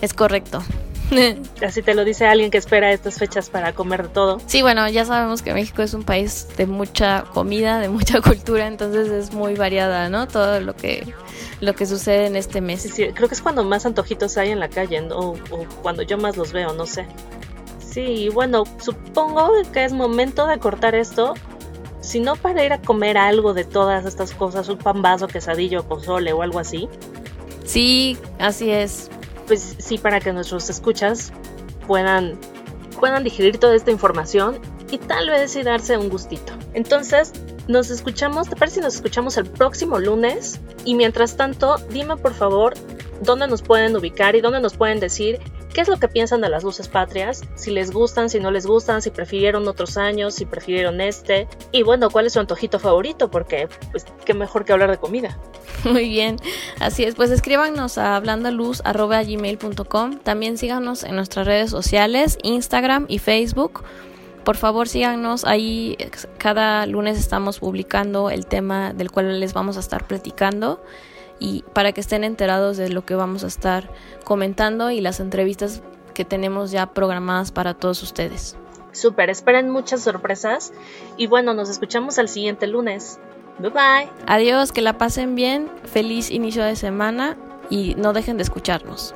Es 0.00 0.14
correcto. 0.14 0.62
Así 1.66 1.82
te 1.82 1.94
lo 1.94 2.04
dice 2.04 2.26
alguien 2.26 2.50
que 2.50 2.58
espera 2.58 2.92
estas 2.92 3.18
fechas 3.18 3.50
para 3.50 3.72
comer 3.72 4.04
de 4.04 4.08
todo. 4.08 4.40
Sí, 4.46 4.62
bueno, 4.62 4.88
ya 4.88 5.04
sabemos 5.04 5.42
que 5.42 5.54
México 5.54 5.82
es 5.82 5.94
un 5.94 6.02
país 6.02 6.48
de 6.56 6.66
mucha 6.66 7.24
comida, 7.32 7.78
de 7.78 7.88
mucha 7.88 8.20
cultura, 8.22 8.66
entonces 8.66 9.08
es 9.08 9.32
muy 9.32 9.54
variada, 9.54 10.08
¿no? 10.08 10.28
Todo 10.28 10.60
lo 10.60 10.74
que 10.74 11.06
lo 11.60 11.74
que 11.74 11.86
sucede 11.86 12.26
en 12.26 12.36
este 12.36 12.60
mes. 12.60 12.82
Sí, 12.82 13.08
creo 13.14 13.28
que 13.28 13.34
es 13.34 13.42
cuando 13.42 13.64
más 13.64 13.84
antojitos 13.84 14.36
hay 14.36 14.50
en 14.50 14.60
la 14.60 14.68
calle, 14.68 15.00
o 15.12 15.36
cuando 15.82 16.02
yo 16.02 16.18
más 16.18 16.36
los 16.36 16.52
veo, 16.52 16.72
no 16.72 16.86
sé. 16.86 17.06
Sí, 17.80 18.28
bueno, 18.28 18.64
supongo 18.80 19.50
que 19.72 19.84
es 19.84 19.92
momento 19.92 20.46
de 20.46 20.58
cortar 20.58 20.94
esto 20.94 21.34
si 22.00 22.20
no 22.20 22.36
para 22.36 22.64
ir 22.64 22.72
a 22.72 22.80
comer 22.80 23.18
algo 23.18 23.54
de 23.54 23.64
todas 23.64 24.06
estas 24.06 24.32
cosas, 24.32 24.68
un 24.68 24.78
pan 24.78 25.02
vaso, 25.02 25.26
quesadillo, 25.26 25.82
pozole 25.82 26.32
o 26.32 26.42
algo 26.42 26.58
así. 26.58 26.88
Sí, 27.64 28.16
así 28.38 28.70
es. 28.70 29.10
Pues 29.48 29.76
sí, 29.78 29.98
para 29.98 30.20
que 30.20 30.32
nuestros 30.32 30.70
escuchas 30.70 31.32
puedan, 31.86 32.38
puedan 33.00 33.24
digerir 33.24 33.58
toda 33.58 33.74
esta 33.74 33.90
información 33.90 34.60
y 34.90 34.98
tal 34.98 35.30
vez 35.30 35.56
y 35.56 35.62
darse 35.62 35.96
un 35.96 36.08
gustito. 36.08 36.52
Entonces, 36.74 37.32
nos 37.66 37.90
escuchamos, 37.90 38.48
¿te 38.48 38.56
parece 38.56 38.76
si 38.76 38.80
nos 38.82 38.94
escuchamos 38.94 39.36
el 39.36 39.46
próximo 39.46 39.98
lunes? 39.98 40.60
Y 40.84 40.94
mientras 40.94 41.36
tanto, 41.36 41.76
dime 41.90 42.16
por 42.16 42.34
favor 42.34 42.74
dónde 43.22 43.48
nos 43.48 43.62
pueden 43.62 43.96
ubicar 43.96 44.36
y 44.36 44.40
dónde 44.40 44.60
nos 44.60 44.76
pueden 44.76 45.00
decir 45.00 45.38
qué 45.72 45.82
es 45.82 45.88
lo 45.88 45.98
que 45.98 46.08
piensan 46.08 46.40
de 46.40 46.48
las 46.48 46.64
luces 46.64 46.88
patrias, 46.88 47.42
si 47.54 47.70
les 47.70 47.90
gustan, 47.90 48.30
si 48.30 48.40
no 48.40 48.50
les 48.50 48.66
gustan, 48.66 49.02
si 49.02 49.10
prefirieron 49.10 49.68
otros 49.68 49.96
años, 49.96 50.34
si 50.34 50.44
prefirieron 50.44 51.00
este, 51.00 51.46
y 51.72 51.82
bueno, 51.82 52.10
cuál 52.10 52.26
es 52.26 52.32
su 52.32 52.40
antojito 52.40 52.78
favorito, 52.78 53.30
porque 53.30 53.68
pues 53.90 54.04
qué 54.24 54.34
mejor 54.34 54.64
que 54.64 54.72
hablar 54.72 54.90
de 54.90 54.98
comida. 54.98 55.38
Muy 55.84 56.08
bien, 56.08 56.36
así 56.80 57.04
es. 57.04 57.14
Pues 57.14 57.30
escríbanos 57.30 57.98
a 57.98 58.16
hablandaluz.gmail.com. 58.16 60.18
También 60.18 60.58
síganos 60.58 61.04
en 61.04 61.16
nuestras 61.16 61.46
redes 61.46 61.70
sociales, 61.70 62.38
Instagram 62.42 63.06
y 63.08 63.18
Facebook. 63.18 63.82
Por 64.44 64.56
favor, 64.56 64.88
síganos. 64.88 65.44
Ahí 65.44 65.96
cada 66.38 66.86
lunes 66.86 67.18
estamos 67.18 67.58
publicando 67.58 68.30
el 68.30 68.46
tema 68.46 68.92
del 68.92 69.10
cual 69.10 69.40
les 69.40 69.52
vamos 69.52 69.76
a 69.76 69.80
estar 69.80 70.06
platicando 70.06 70.80
y 71.38 71.64
para 71.72 71.92
que 71.92 72.00
estén 72.00 72.24
enterados 72.24 72.76
de 72.76 72.88
lo 72.88 73.04
que 73.04 73.14
vamos 73.14 73.44
a 73.44 73.46
estar 73.46 73.90
comentando 74.24 74.90
y 74.90 75.00
las 75.00 75.20
entrevistas 75.20 75.82
que 76.14 76.24
tenemos 76.24 76.70
ya 76.70 76.92
programadas 76.94 77.52
para 77.52 77.74
todos 77.74 78.02
ustedes. 78.02 78.56
Super, 78.92 79.30
esperen 79.30 79.70
muchas 79.70 80.02
sorpresas 80.02 80.72
y 81.16 81.26
bueno, 81.26 81.54
nos 81.54 81.68
escuchamos 81.68 82.18
el 82.18 82.28
siguiente 82.28 82.66
lunes. 82.66 83.20
Bye 83.58 83.70
bye. 83.70 84.08
Adiós, 84.26 84.72
que 84.72 84.82
la 84.82 84.98
pasen 84.98 85.34
bien, 85.34 85.68
feliz 85.84 86.30
inicio 86.30 86.62
de 86.64 86.76
semana 86.76 87.36
y 87.70 87.94
no 87.96 88.12
dejen 88.12 88.36
de 88.36 88.44
escucharnos. 88.44 89.14